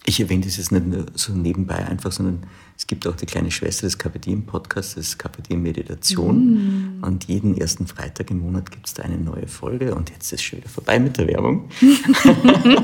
[0.06, 0.84] Ich erwähne das jetzt nicht
[1.16, 2.44] so nebenbei einfach, sondern
[2.84, 6.98] es gibt auch die kleine Schwester des KPD-Podcasts, das KPD Meditation.
[6.98, 7.04] Mm.
[7.06, 9.96] Und jeden ersten Freitag im Monat gibt es da eine neue Folge.
[9.96, 11.70] Und jetzt ist es schon wieder vorbei mit der Werbung.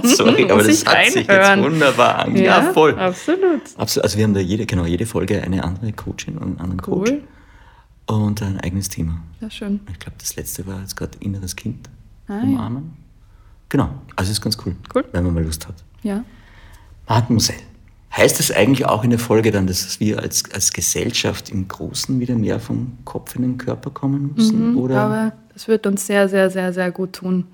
[0.04, 1.12] Sorry, aber das hat reinhören.
[1.12, 2.34] sich jetzt wunderbar an.
[2.38, 2.97] Ja, ja, voll.
[2.97, 3.62] Absolut.
[3.76, 4.06] absolut.
[4.06, 7.06] Also wir haben da jede, genau, jede Folge eine andere Coachin und einen anderen cool.
[7.06, 7.22] Coach.
[8.06, 9.22] Und ein eigenes Thema.
[9.41, 9.82] Ja, schön.
[9.91, 11.89] Ich glaube, das letzte war jetzt gerade inneres Kind
[12.30, 12.84] ah, umarmen.
[12.84, 13.04] Ja.
[13.68, 15.76] Genau, also ist ganz cool, cool, wenn man mal Lust hat.
[16.04, 16.24] Ja.
[17.06, 17.68] Mademoiselle.
[18.16, 22.20] Heißt das eigentlich auch in der Folge dann, dass wir als, als Gesellschaft im Großen
[22.20, 24.72] wieder mehr vom Kopf in den Körper kommen müssen?
[24.72, 24.93] Mhm, oder?
[24.93, 27.45] Ich glaube, das wird uns sehr, sehr, sehr, sehr gut tun.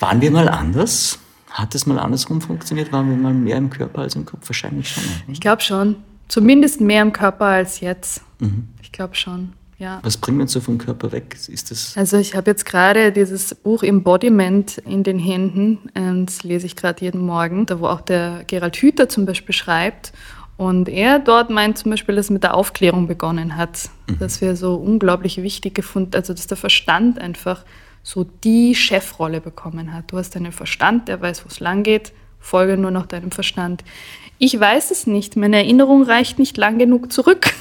[0.00, 1.18] Waren wir mal anders?
[1.50, 2.92] Hat es mal andersrum funktioniert?
[2.92, 4.48] Waren wir mal mehr im Körper als im Kopf?
[4.48, 5.02] Wahrscheinlich schon.
[5.04, 5.32] Oder?
[5.32, 5.96] Ich glaube schon.
[6.28, 8.22] Zumindest mehr im Körper als jetzt.
[8.38, 8.68] Mhm.
[8.82, 9.52] Ich glaube schon.
[9.78, 10.00] Ja.
[10.02, 11.36] Was bringt uns so vom Körper weg?
[11.48, 15.78] Ist das also ich habe jetzt gerade dieses Buch Embodiment in den Händen,
[16.26, 20.12] das lese ich gerade jeden Morgen, da wo auch der Gerald Hüther zum Beispiel schreibt.
[20.56, 24.18] Und er dort meint zum Beispiel, dass es mit der Aufklärung begonnen hat, mhm.
[24.18, 27.64] dass wir so unglaublich wichtig gefunden, also dass der Verstand einfach
[28.02, 30.10] so die Chefrolle bekommen hat.
[30.10, 33.84] Du hast deinen Verstand, der weiß, wo es lang geht, folge nur noch deinem Verstand.
[34.38, 35.36] Ich weiß es nicht.
[35.36, 37.52] Meine Erinnerung reicht nicht lang genug zurück.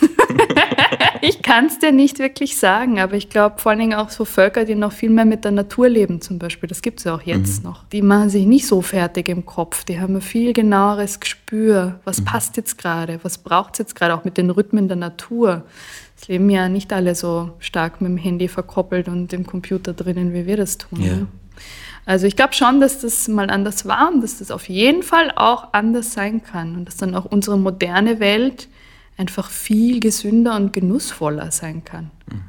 [1.22, 4.26] ich kann es dir nicht wirklich sagen, aber ich glaube vor allen Dingen auch so
[4.26, 7.16] Völker, die noch viel mehr mit der Natur leben zum Beispiel, das gibt es ja
[7.16, 7.70] auch jetzt mhm.
[7.70, 12.00] noch, die machen sich nicht so fertig im Kopf, die haben ein viel genaueres Gespür,
[12.04, 12.26] was mhm.
[12.26, 15.64] passt jetzt gerade, was braucht es jetzt gerade, auch mit den Rhythmen der Natur.
[16.20, 20.34] Es leben ja nicht alle so stark mit dem Handy verkoppelt und im Computer drinnen,
[20.34, 21.02] wie wir das tun.
[21.02, 21.16] Ja.
[21.16, 21.28] Ne?
[22.08, 25.30] Also ich glaube schon, dass das mal anders war und dass das auf jeden Fall
[25.36, 28.70] auch anders sein kann und dass dann auch unsere moderne Welt
[29.18, 32.10] einfach viel gesünder und genussvoller sein kann.
[32.32, 32.44] Mhm.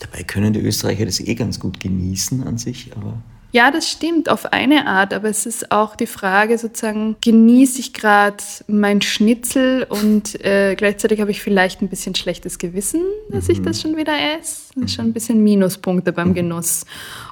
[0.00, 3.22] Dabei können die Österreicher das eh ganz gut genießen an sich, aber
[3.56, 7.94] ja, das stimmt auf eine Art, aber es ist auch die Frage sozusagen, genieße ich
[7.94, 8.36] gerade
[8.66, 13.00] mein Schnitzel und äh, gleichzeitig habe ich vielleicht ein bisschen schlechtes Gewissen,
[13.30, 13.54] dass mhm.
[13.54, 14.74] ich das schon wieder esse.
[14.74, 16.34] Das ist schon ein bisschen Minuspunkte beim mhm.
[16.34, 16.84] Genuss.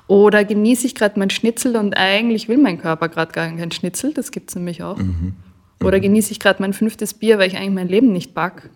[0.07, 4.15] Oder genieße ich gerade mein Schnitzel und eigentlich will mein Körper gerade gar kein Schnitzel,
[4.15, 4.97] das gibt es nämlich auch.
[4.97, 5.35] Mhm.
[5.83, 8.71] Oder genieße ich gerade mein fünftes Bier, weil ich eigentlich mein Leben nicht back?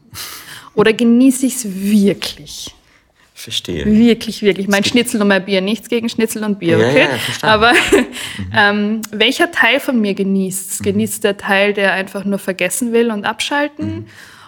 [0.75, 2.75] Oder genieße ich es wirklich?
[3.39, 3.87] Verstehe.
[3.87, 4.67] Wirklich, wirklich.
[4.67, 5.61] Mein Schnitzel und mein Bier.
[5.61, 7.03] Nichts gegen Schnitzel und Bier, okay?
[7.03, 8.53] Ja, ja, Aber mhm.
[8.53, 10.81] ähm, welcher Teil von mir genießt es?
[10.81, 10.85] Mhm.
[10.85, 13.87] Genießt der Teil, der einfach nur vergessen will und abschalten?
[13.87, 14.07] Mhm.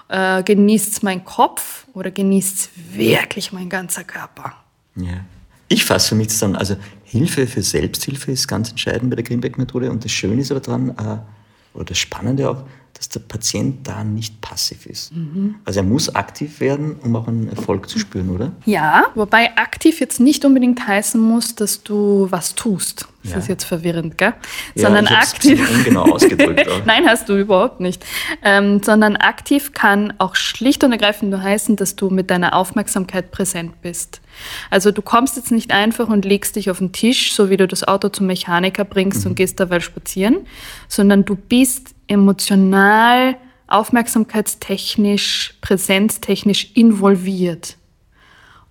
[0.08, 4.54] Äh, genießt es mein Kopf oder genießt es wirklich mein ganzer Körper?
[4.96, 5.24] Ja.
[5.68, 6.74] Ich fasse für mich zusammen, also
[7.04, 10.88] Hilfe für Selbsthilfe ist ganz entscheidend bei der Greenback-Methode und das Schöne ist aber dran,
[10.90, 12.64] äh, oder das Spannende auch,
[13.00, 15.16] dass der Patient da nicht passiv ist.
[15.16, 15.54] Mhm.
[15.64, 18.52] Also er muss aktiv werden, um auch einen Erfolg zu spüren, oder?
[18.66, 23.08] Ja, wobei aktiv jetzt nicht unbedingt heißen muss, dass du was tust.
[23.22, 23.38] Das ja.
[23.38, 24.34] ist jetzt verwirrend, gell?
[24.74, 25.70] Ja, sondern ich aktiv.
[25.70, 26.68] Ungenau ausgedrückt.
[26.84, 28.04] Nein, hast du überhaupt nicht.
[28.44, 33.30] Ähm, sondern aktiv kann auch schlicht und ergreifend nur heißen, dass du mit deiner Aufmerksamkeit
[33.30, 34.20] präsent bist.
[34.68, 37.66] Also du kommst jetzt nicht einfach und legst dich auf den Tisch, so wie du
[37.66, 39.30] das Auto zum Mechaniker bringst mhm.
[39.30, 40.46] und gehst dabei spazieren,
[40.86, 43.36] sondern du bist emotional,
[43.68, 47.76] aufmerksamkeitstechnisch, präsenztechnisch involviert.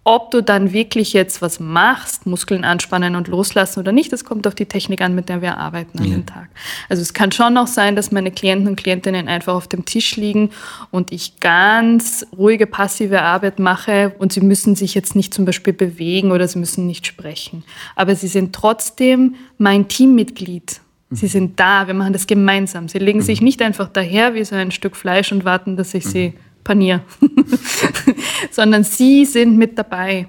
[0.06, 4.48] Ob du dann wirklich jetzt was machst, Muskeln anspannen und loslassen oder nicht, das kommt
[4.48, 6.16] auf die Technik an, mit der wir arbeiten an ja.
[6.16, 6.50] dem Tag.
[6.88, 10.16] Also es kann schon auch sein, dass meine Klienten und Klientinnen einfach auf dem Tisch
[10.16, 10.50] liegen
[10.90, 15.74] und ich ganz ruhige, passive Arbeit mache und sie müssen sich jetzt nicht zum Beispiel
[15.74, 17.64] bewegen oder sie müssen nicht sprechen.
[17.96, 20.82] Aber sie sind trotzdem mein Teammitglied
[21.12, 22.88] Sie sind da, wir machen das gemeinsam.
[22.88, 23.46] Sie legen sich mhm.
[23.46, 26.34] nicht einfach daher wie so ein Stück Fleisch und warten, dass ich sie mhm.
[26.64, 27.02] paniere,
[28.52, 30.28] sondern Sie sind mit dabei.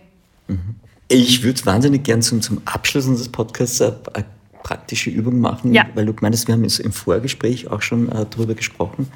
[0.49, 0.77] Mhm.
[1.09, 4.25] Ich würde wahnsinnig gern zum, zum Abschluss unseres Podcasts eine, eine
[4.63, 5.87] praktische Übung machen, ja.
[5.95, 9.09] weil du meinst, wir haben im Vorgespräch auch schon äh, darüber gesprochen.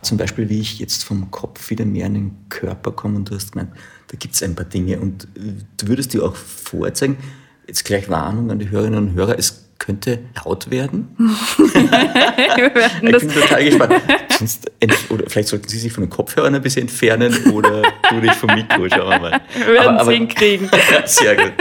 [0.00, 3.34] Zum Beispiel, wie ich jetzt vom Kopf wieder mehr in den Körper komme und du
[3.34, 3.70] hast gemeint,
[4.08, 7.18] da gibt es ein paar Dinge und äh, du würdest dir auch vorzeigen,
[7.66, 11.16] jetzt gleich Warnung an die Hörerinnen und Hörer, es könnte laut werden.
[11.58, 13.94] ich bin total gespannt.
[14.38, 14.70] Sonst,
[15.10, 18.54] oder vielleicht sollten Sie sich von den Kopfhörern ein bisschen entfernen oder du dich vom
[18.54, 18.88] Mikro.
[18.88, 19.40] Schauen wir mal.
[19.56, 20.70] Wir werden es hinkriegen.
[21.04, 21.52] Sehr gut.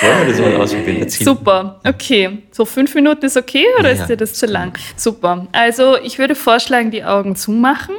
[0.00, 1.08] Wollen wir das mal ausprobieren?
[1.08, 2.42] Super, okay.
[2.50, 4.76] So fünf Minuten ist okay oder ja, ist dir das zu lang?
[4.96, 5.46] Super.
[5.52, 7.94] Also ich würde vorschlagen, die Augen zumachen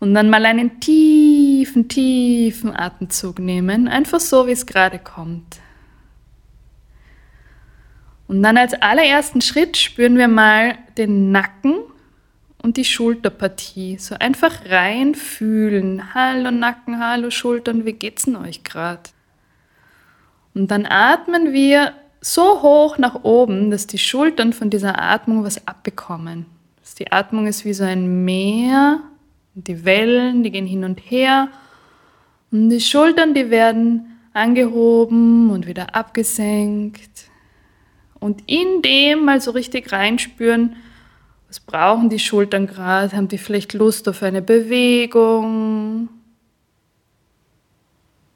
[0.00, 3.88] und dann mal einen tiefen, tiefen Atemzug nehmen.
[3.88, 5.60] Einfach so, wie es gerade kommt.
[8.28, 11.76] Und dann als allerersten Schritt spüren wir mal den Nacken
[12.62, 13.98] und die Schulterpartie.
[13.98, 16.14] So einfach reinfühlen.
[16.14, 19.02] Hallo Nacken, hallo Schultern, wie geht's denn euch gerade?
[20.54, 25.66] Und dann atmen wir so hoch nach oben, dass die Schultern von dieser Atmung was
[25.68, 26.46] abbekommen.
[26.98, 29.00] Die Atmung ist wie so ein Meer,
[29.54, 31.48] die Wellen, die gehen hin und her.
[32.50, 37.30] Und die Schultern, die werden angehoben und wieder abgesenkt.
[38.20, 40.76] Und in dem mal so richtig reinspüren,
[41.48, 43.16] was brauchen die Schultern gerade?
[43.16, 46.08] Haben die vielleicht Lust auf eine Bewegung?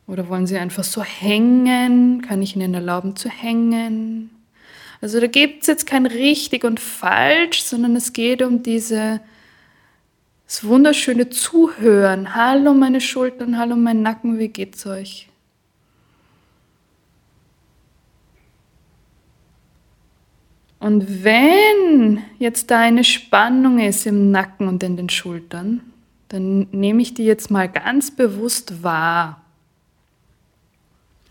[0.07, 2.22] Oder wollen sie einfach so hängen?
[2.22, 4.31] Kann ich ihnen erlauben zu hängen?
[5.01, 9.20] Also da gibt es jetzt kein richtig und falsch, sondern es geht um diese,
[10.47, 12.35] das wunderschöne Zuhören.
[12.35, 15.30] Hallo meine Schultern, hallo mein Nacken, wie geht's euch?
[20.81, 25.83] Und wenn jetzt da eine Spannung ist im Nacken und in den Schultern,
[26.28, 29.43] dann nehme ich die jetzt mal ganz bewusst wahr.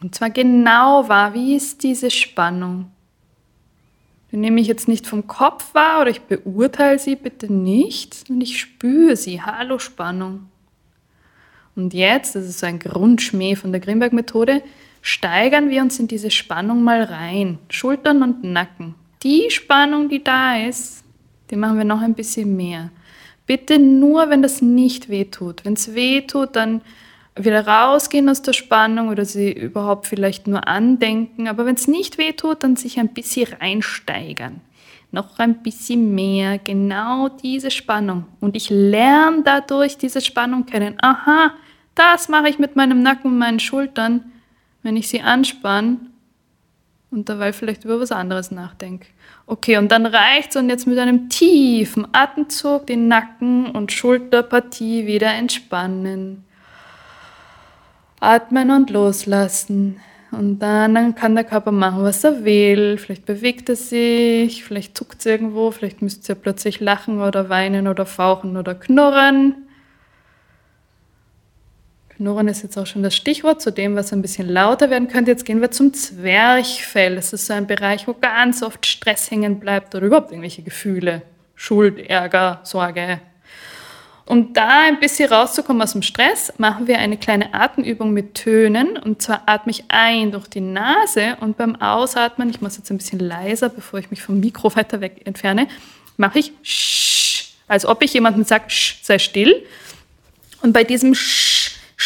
[0.02, 2.92] Und zwar genau wahr, wie ist diese Spannung?
[4.32, 8.42] Die nehme ich jetzt nicht vom Kopf wahr oder ich beurteile sie bitte nicht, sondern
[8.42, 9.42] ich spüre sie.
[9.42, 10.48] Hallo Spannung.
[11.76, 14.62] Und jetzt, das ist so ein Grundschmäh von der Grimberg-Methode,
[15.02, 17.58] steigern wir uns in diese Spannung mal rein.
[17.70, 18.94] Schultern und Nacken
[19.24, 21.04] die Spannung, die da ist,
[21.50, 22.92] die machen wir noch ein bisschen mehr.
[23.46, 25.66] Bitte nur, wenn das nicht wehtut.
[25.66, 26.82] Wenn es wehtut, dann
[27.36, 31.48] wieder rausgehen aus der Spannung oder sie überhaupt vielleicht nur andenken.
[31.48, 34.62] Aber wenn es nicht wehtut, dann sich ein bisschen reinsteigern.
[35.12, 38.26] Noch ein bisschen mehr, genau diese Spannung.
[38.40, 40.98] Und ich lerne dadurch diese Spannung kennen.
[41.02, 41.54] Aha,
[41.96, 44.32] das mache ich mit meinem Nacken und meinen Schultern,
[44.84, 45.98] wenn ich sie anspanne
[47.12, 49.08] und dabei vielleicht über was anderes nachdenke.
[49.48, 55.34] Okay, und dann reicht's und jetzt mit einem tiefen Atemzug den Nacken und Schulterpartie wieder
[55.34, 56.46] entspannen.
[58.20, 60.00] Atmen und loslassen.
[60.32, 62.98] Und dann, dann kann der Körper machen, was er will.
[63.00, 67.88] Vielleicht bewegt er sich, vielleicht zuckt es irgendwo, vielleicht müsst ihr plötzlich lachen oder weinen
[67.88, 69.69] oder fauchen oder knurren.
[72.20, 75.32] Knurren ist jetzt auch schon das Stichwort zu dem, was ein bisschen lauter werden könnte.
[75.32, 77.16] Jetzt gehen wir zum Zwerchfell.
[77.16, 81.22] Das ist so ein Bereich, wo ganz oft Stress hängen bleibt oder überhaupt irgendwelche Gefühle.
[81.56, 83.22] Schuld, Ärger, Sorge.
[84.26, 88.98] Um da ein bisschen rauszukommen aus dem Stress, machen wir eine kleine Atemübung mit Tönen.
[88.98, 92.92] Und zwar atme ich ein durch die Nase und beim Ausatmen, ich mache es jetzt
[92.92, 95.70] ein bisschen leiser, bevor ich mich vom Mikro weiter weg entferne,
[96.18, 99.66] mache ich Sch, als ob ich jemandem sage, Sch, sei still.
[100.62, 101.49] Und bei diesem Sch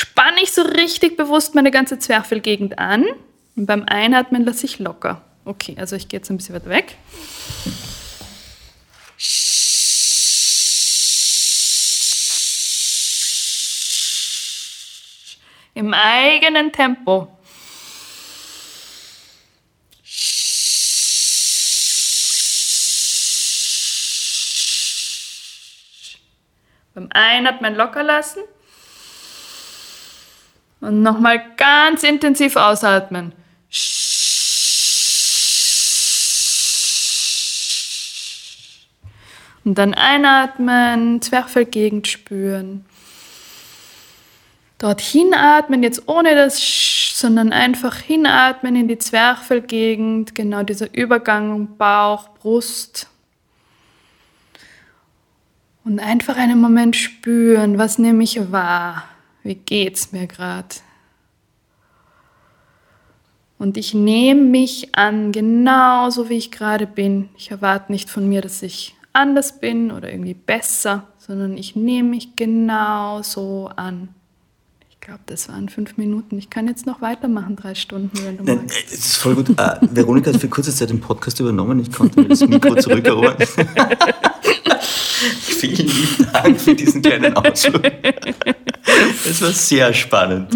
[0.03, 3.05] spanne ich so richtig bewusst meine ganze Zwerchfellgegend an.
[3.55, 5.21] Und beim Einatmen lasse ich locker.
[5.45, 6.97] Okay, also ich gehe jetzt ein bisschen weiter weg.
[15.75, 17.27] Im eigenen Tempo.
[26.93, 28.43] Beim Einatmen locker lassen.
[30.83, 33.31] Und nochmal ganz intensiv ausatmen.
[39.63, 42.83] Und dann einatmen, Zwerchfellgegend spüren.
[44.77, 51.77] Dort hinatmen, jetzt ohne das Sch, sondern einfach hinatmen in die Zwerchfellgegend, genau dieser Übergang
[51.77, 53.07] Bauch, Brust.
[55.85, 59.07] Und einfach einen Moment spüren, was nehme ich wahr.
[59.43, 60.75] Wie geht's mir gerade?
[63.59, 67.29] Und ich nehme mich an, genauso wie ich gerade bin.
[67.37, 72.09] Ich erwarte nicht von mir, dass ich anders bin oder irgendwie besser, sondern ich nehme
[72.09, 74.09] mich genauso an.
[74.89, 76.37] Ich glaube, das waren fünf Minuten.
[76.37, 78.85] Ich kann jetzt noch weitermachen, drei Stunden, wenn du magst.
[78.85, 79.49] Das ist voll gut.
[79.51, 81.79] Äh, Veronika hat für kurze Zeit den Podcast übernommen.
[81.79, 83.35] Ich konnte mir das Mikro zurückerobern.
[85.41, 87.83] Vielen lieben Dank für diesen kleinen Ausflug.
[89.25, 90.55] Das war sehr spannend.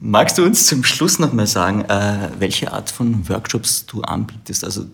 [0.00, 4.64] Magst du uns zum Schluss nochmal sagen, äh, welche Art von Workshops du anbietest?
[4.64, 4.86] Also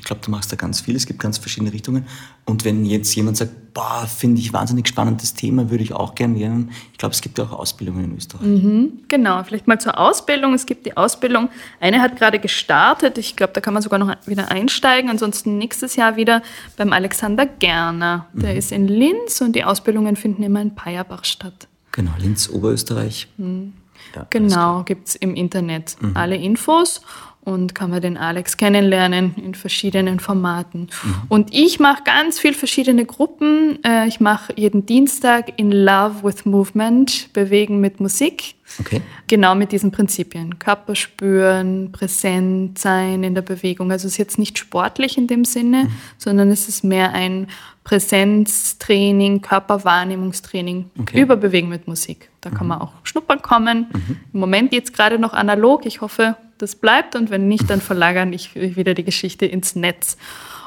[0.00, 2.06] ich glaube, du machst da ganz viel, es gibt ganz verschiedene Richtungen.
[2.46, 6.38] Und wenn jetzt jemand sagt, boah, finde ich wahnsinnig spannendes Thema, würde ich auch gerne
[6.38, 6.70] lernen.
[6.92, 8.46] Ich glaube, es gibt ja auch Ausbildungen in Österreich.
[8.46, 10.54] Mhm, genau, vielleicht mal zur Ausbildung.
[10.54, 14.16] Es gibt die Ausbildung, eine hat gerade gestartet, ich glaube, da kann man sogar noch
[14.24, 15.10] wieder einsteigen.
[15.10, 16.42] Ansonsten nächstes Jahr wieder
[16.78, 18.26] beim Alexander Gerner.
[18.32, 18.58] Der mhm.
[18.58, 21.68] ist in Linz und die Ausbildungen finden immer in Peierbach statt.
[21.92, 23.28] Genau, Linz, Oberösterreich.
[23.36, 23.74] Mhm.
[24.14, 26.16] Ja, genau, gibt es im Internet mhm.
[26.16, 27.02] alle Infos
[27.50, 30.82] und kann man den Alex kennenlernen in verschiedenen Formaten.
[30.82, 31.14] Mhm.
[31.28, 33.82] Und ich mache ganz viel verschiedene Gruppen.
[33.84, 38.54] Äh, ich mache jeden Dienstag in Love with Movement, Bewegen mit Musik.
[38.78, 39.02] Okay.
[39.26, 40.60] Genau mit diesen Prinzipien.
[40.60, 43.90] Körper spüren, präsent sein in der Bewegung.
[43.90, 45.92] Also es ist jetzt nicht sportlich in dem Sinne, mhm.
[46.18, 47.48] sondern es ist mehr ein
[47.82, 51.20] Präsenztraining, Körperwahrnehmungstraining okay.
[51.20, 52.30] über Bewegen mit Musik.
[52.40, 52.54] Da mhm.
[52.54, 53.86] kann man auch schnuppern kommen.
[53.92, 54.16] Mhm.
[54.32, 55.84] Im Moment geht es gerade noch analog.
[55.84, 60.16] Ich hoffe, das bleibt und wenn nicht, dann verlagern ich wieder die Geschichte ins Netz.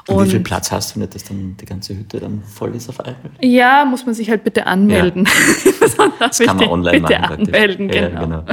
[0.06, 2.90] Und, wie viel Platz hast du nicht, dass dann die ganze Hütte dann voll ist
[2.90, 3.32] auf einmal?
[3.40, 5.26] Ja, muss man sich halt bitte anmelden.
[5.26, 6.08] Ja.
[6.18, 7.46] das kann man online bitte machen.
[7.46, 8.10] Anmelden, genau.
[8.10, 8.44] Ja, genau.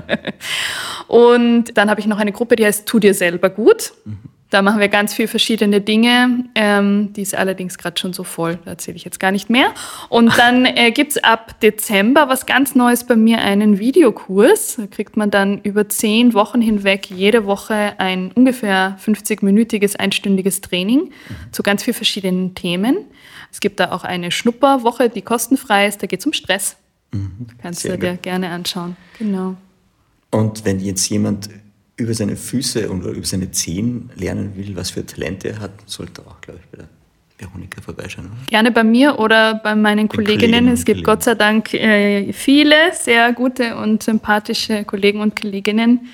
[1.08, 3.92] Und dann habe ich noch eine Gruppe, die heißt Tu dir selber gut.
[4.06, 4.20] Mhm.
[4.52, 6.43] Da machen wir ganz viele verschiedene Dinge.
[6.56, 9.74] Ähm, die ist allerdings gerade schon so voll, da erzähle ich jetzt gar nicht mehr.
[10.10, 14.76] Und dann äh, gibt es ab Dezember was ganz Neues bei mir, einen Videokurs.
[14.76, 21.12] Da kriegt man dann über zehn Wochen hinweg jede Woche ein ungefähr 50-minütiges, einstündiges Training
[21.54, 22.97] zu ganz vielen verschiedenen Themen.
[23.54, 26.04] Es gibt da auch eine Schnupperwoche, die kostenfrei ist.
[26.04, 26.76] Da geht es um Stress.
[27.14, 27.47] Mhm.
[27.62, 28.24] Kannst Sehr du dir gut.
[28.24, 28.97] gerne anschauen.
[29.18, 29.56] Genau.
[30.30, 31.49] Und wenn jetzt jemand
[31.98, 36.22] über seine Füße und über seine Zehen lernen will, was für Talente er hat, sollte
[36.22, 36.89] auch, glaube ich, bei der
[37.38, 38.28] Veronika vorbeischauen.
[38.28, 38.46] Oder?
[38.48, 40.68] Gerne bei mir oder bei meinen Kolleginnen.
[40.68, 46.08] Es gibt Gott sei Dank äh, viele sehr gute und sympathische Kollegen und Kolleginnen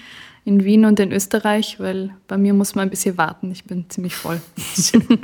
[0.45, 3.51] in Wien und in Österreich, weil bei mir muss man ein bisschen warten.
[3.51, 4.39] Ich bin ziemlich voll.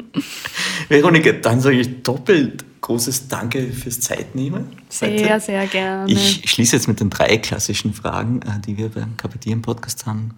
[0.89, 4.65] Veronika, dann sage ich doppelt großes Danke fürs Zeitnehmen.
[4.89, 6.11] Sehr, sehr gerne.
[6.11, 10.31] Ich schließe jetzt mit den drei klassischen Fragen, äh, die wir beim Kapitieren Podcast haben.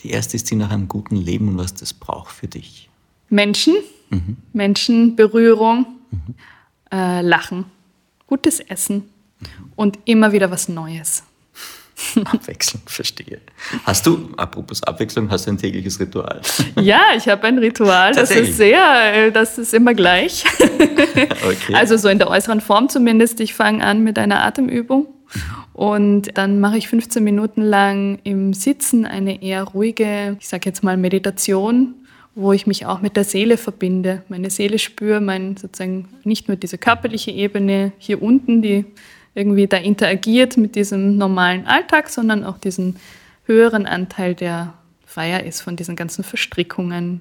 [0.00, 2.88] Die erste ist die nach einem guten Leben und was das braucht für dich.
[3.28, 3.74] Menschen,
[4.10, 4.36] mhm.
[4.52, 6.34] Menschen, Berührung, mhm.
[6.90, 7.66] äh, Lachen,
[8.26, 8.96] gutes Essen
[9.40, 9.46] mhm.
[9.76, 11.24] und immer wieder was Neues.
[12.24, 13.40] Abwechslung, verstehe.
[13.84, 16.40] Hast du, apropos Abwechslung, hast du ein tägliches Ritual?
[16.80, 18.12] Ja, ich habe ein Ritual.
[18.12, 20.44] Das ist sehr, äh, das ist immer gleich.
[21.44, 21.74] Okay.
[21.74, 23.40] Also so in der äußeren Form zumindest.
[23.40, 25.06] Ich fange an mit einer Atemübung
[25.72, 30.82] und dann mache ich 15 Minuten lang im Sitzen eine eher ruhige, ich sage jetzt
[30.82, 31.94] mal Meditation,
[32.34, 36.56] wo ich mich auch mit der Seele verbinde, meine Seele spüre, mein sozusagen nicht nur
[36.56, 38.84] diese körperliche Ebene hier unten, die
[39.34, 42.96] irgendwie da interagiert mit diesem normalen Alltag, sondern auch diesen
[43.44, 44.74] höheren Anteil, der
[45.04, 47.20] freier ist von diesen ganzen Verstrickungen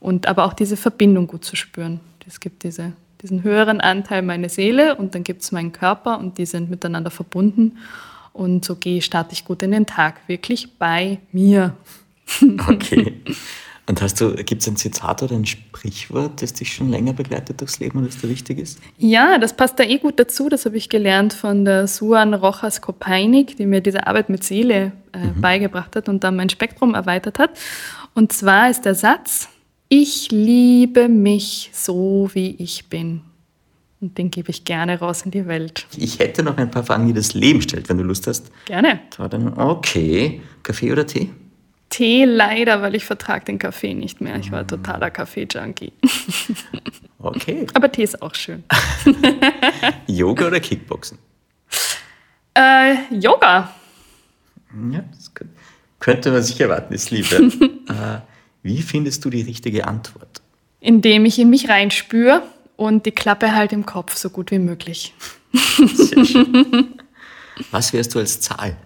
[0.00, 2.00] und aber auch diese Verbindung gut zu spüren.
[2.26, 2.92] Es gibt diese
[3.22, 7.10] diesen höheren Anteil meine Seele und dann gibt es meinen Körper und die sind miteinander
[7.10, 7.78] verbunden.
[8.32, 11.74] Und so gehe, starte ich gut in den Tag, wirklich bei mir.
[12.68, 13.16] Okay.
[13.90, 17.60] Und hast du, gibt es ein Zitat oder ein Sprichwort, das dich schon länger begleitet
[17.60, 18.78] durchs Leben und das dir wichtig ist?
[18.98, 20.48] Ja, das passt da eh gut dazu.
[20.48, 24.92] Das habe ich gelernt von der Suan Rojas Kopeinik, die mir diese Arbeit mit Seele
[25.12, 25.40] äh, mhm.
[25.40, 27.50] beigebracht hat und dann mein Spektrum erweitert hat.
[28.14, 29.48] Und zwar ist der Satz,
[29.92, 33.20] ich liebe mich so, wie ich bin.
[34.00, 35.86] Und den gebe ich gerne raus in die Welt.
[35.96, 38.50] Ich hätte noch ein paar Fragen, die das Leben stellt, wenn du Lust hast.
[38.64, 39.00] Gerne.
[39.18, 40.40] Okay.
[40.62, 41.28] Kaffee oder Tee?
[41.90, 44.36] Tee leider, weil ich vertrage den Kaffee nicht mehr.
[44.36, 45.92] Ich war totaler Kaffee-Junkie.
[47.22, 47.66] Okay.
[47.74, 48.64] Aber Tee ist auch schön.
[50.06, 51.18] Yoga oder Kickboxen?
[52.54, 53.74] Äh, Yoga.
[54.90, 55.30] Ja, das
[55.98, 57.36] könnte man sich erwarten, ist Liebe.
[57.36, 58.20] äh,
[58.62, 60.42] wie findest du die richtige Antwort?
[60.80, 62.42] Indem ich in mich reinspüre
[62.76, 65.14] und die Klappe halt im Kopf so gut wie möglich.
[65.52, 66.94] Sehr schön.
[67.70, 68.76] Was wärst du als Zahl?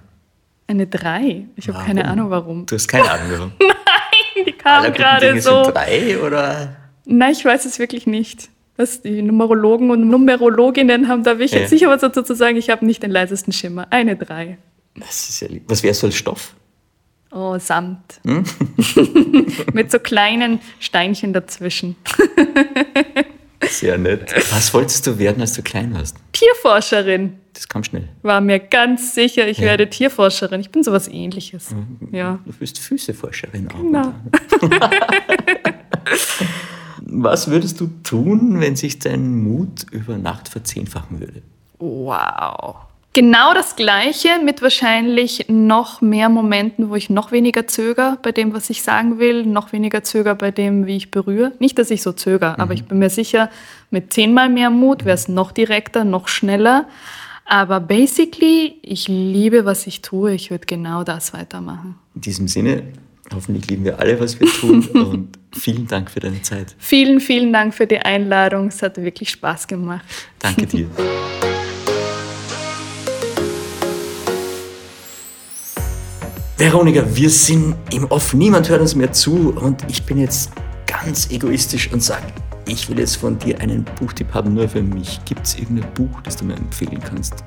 [0.66, 1.46] Eine 3.
[1.56, 2.66] Ich habe keine Ahnung warum.
[2.66, 3.52] Du hast keine Ahnung warum?
[3.60, 5.64] Nein, die kam gerade so.
[5.64, 6.76] Sind drei oder?
[7.04, 8.48] Nein, ich weiß es wirklich nicht.
[8.76, 11.60] Das, die Numerologen und Numerologinnen haben da wichtig.
[11.60, 11.68] Ja.
[11.68, 13.86] Sicher was dazu zu sagen, ich habe nicht den leisesten Schimmer.
[13.90, 14.58] Eine 3.
[14.96, 15.64] Das ist ja lieb.
[15.68, 16.54] Was wärst du als Stoff?
[17.34, 18.20] Oh, Samt.
[18.24, 18.44] Hm?
[19.72, 21.96] Mit so kleinen Steinchen dazwischen.
[23.68, 24.32] Sehr nett.
[24.52, 26.16] Was wolltest du werden, als du klein warst?
[26.32, 27.40] Tierforscherin.
[27.52, 28.08] Das kam schnell.
[28.22, 29.64] War mir ganz sicher, ich ja.
[29.64, 30.60] werde Tierforscherin.
[30.60, 31.70] Ich bin sowas ähnliches.
[31.70, 32.08] Mhm.
[32.12, 32.38] Ja.
[32.44, 33.78] Du bist Füßeforscherin auch.
[33.78, 34.14] Genau.
[37.00, 41.42] Was würdest du tun, wenn sich dein Mut über Nacht verzehnfachen würde?
[41.78, 42.76] Wow.
[43.14, 48.52] Genau das Gleiche mit wahrscheinlich noch mehr Momenten, wo ich noch weniger zöger bei dem,
[48.52, 51.52] was ich sagen will, noch weniger zöger bei dem, wie ich berühre.
[51.60, 52.60] Nicht, dass ich so zöger, mhm.
[52.60, 53.50] aber ich bin mir sicher,
[53.90, 56.88] mit zehnmal mehr Mut wäre es noch direkter, noch schneller.
[57.44, 60.34] Aber basically, ich liebe, was ich tue.
[60.34, 61.94] Ich würde genau das weitermachen.
[62.16, 62.82] In diesem Sinne,
[63.32, 64.84] hoffentlich lieben wir alle, was wir tun.
[64.92, 66.74] und vielen Dank für deine Zeit.
[66.78, 68.68] Vielen, vielen Dank für die Einladung.
[68.68, 70.04] Es hat wirklich Spaß gemacht.
[70.40, 70.88] Danke dir.
[76.56, 80.52] Veronika, wir sind im Off, niemand hört uns mehr zu und ich bin jetzt
[80.86, 82.22] ganz egoistisch und sage,
[82.68, 85.18] ich will jetzt von dir einen Buchtipp haben, nur für mich.
[85.24, 87.42] Gibt es irgendein Buch, das du mir empfehlen kannst?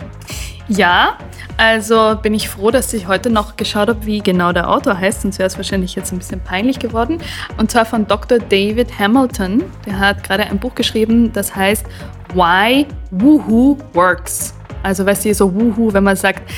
[0.67, 1.17] Ja,
[1.55, 5.21] also bin ich froh, dass ich heute noch geschaut habe, wie genau der Autor heißt,
[5.21, 7.19] sonst wäre es wahrscheinlich jetzt ein bisschen peinlich geworden.
[7.57, 8.39] Und zwar von Dr.
[8.39, 9.63] David Hamilton.
[9.85, 11.85] Der hat gerade ein Buch geschrieben, das heißt
[12.33, 14.56] Why Woohoo Works.
[14.87, 16.49] Also weißt du, so Wuhu, wenn man sagt,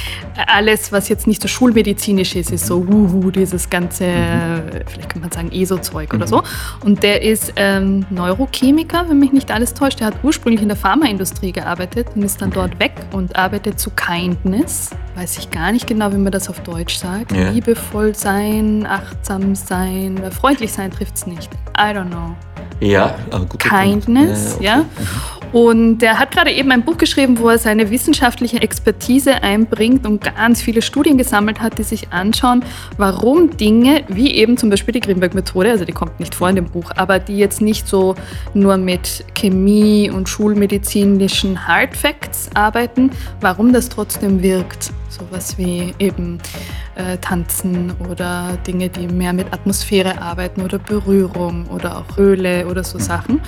[0.46, 4.06] alles, was jetzt nicht so schulmedizinisch ist, ist so Wuhu, dieses ganze,
[4.86, 6.38] vielleicht könnte man sagen, ESO-Zeug oder so.
[6.38, 6.44] Mhm.
[6.86, 10.00] Und der ist ähm, Neurochemiker, wenn mich nicht alles täuscht.
[10.00, 13.90] Der hat ursprünglich in der Pharmaindustrie gearbeitet und ist dann dort weg und arbeitet zu
[13.90, 14.92] Kindness.
[15.16, 17.32] Weiß ich gar nicht genau, wie man das auf Deutsch sagt.
[17.32, 17.50] Ja.
[17.50, 21.50] Liebevoll sein, achtsam sein, freundlich sein trifft es nicht.
[21.76, 22.36] I don't know.
[22.80, 23.60] Ja, aber gut.
[23.60, 24.82] Kindness, ja.
[24.82, 24.86] Okay.
[25.00, 25.39] ja.
[25.52, 30.22] Und er hat gerade eben ein Buch geschrieben, wo er seine wissenschaftliche Expertise einbringt und
[30.22, 32.64] ganz viele Studien gesammelt hat, die sich anschauen,
[32.98, 36.66] warum Dinge wie eben zum Beispiel die Grimberg-Methode, also die kommt nicht vor in dem
[36.66, 38.16] Buch, aber die jetzt nicht so
[38.54, 43.10] nur mit Chemie und schulmedizinischen Hard Facts arbeiten,
[43.42, 44.92] warum das trotzdem wirkt.
[45.10, 46.40] Sowas wie eben
[46.96, 52.84] äh, Tanzen oder Dinge, die mehr mit Atmosphäre arbeiten oder Berührung oder auch Öle oder
[52.84, 53.42] so Sachen.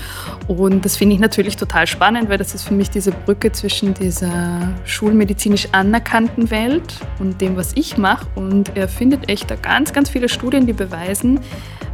[0.48, 3.94] Und das finde ich natürlich total spannend, weil das ist für mich diese Brücke zwischen
[3.94, 8.28] dieser schulmedizinisch anerkannten Welt und dem, was ich mache.
[8.36, 11.40] Und er findet echt da ganz, ganz viele Studien, die beweisen,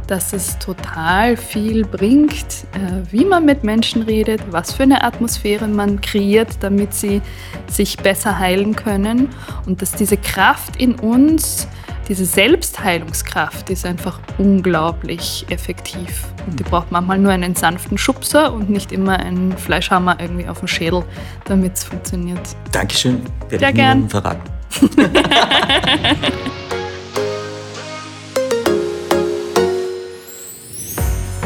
[0.08, 5.68] dass es total viel bringt, äh, wie man mit Menschen redet, was für eine Atmosphäre
[5.68, 7.20] man kreiert, damit sie
[7.68, 9.28] sich besser heilen können
[9.66, 11.68] und dass diese Kraft in uns,
[12.08, 16.24] diese Selbstheilungskraft ist einfach unglaublich effektiv.
[16.46, 20.60] Und die braucht manchmal nur einen sanften Schubser und nicht immer einen Fleischhammer irgendwie auf
[20.60, 21.04] dem Schädel,
[21.44, 22.40] damit es funktioniert.
[22.72, 23.20] Dankeschön.
[23.50, 24.08] Werde ja, gern.
[24.08, 24.40] verraten.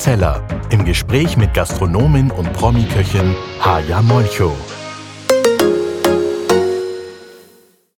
[0.00, 4.56] Zeller im Gespräch mit Gastronomin und Promi-Köchin Haja Molcho.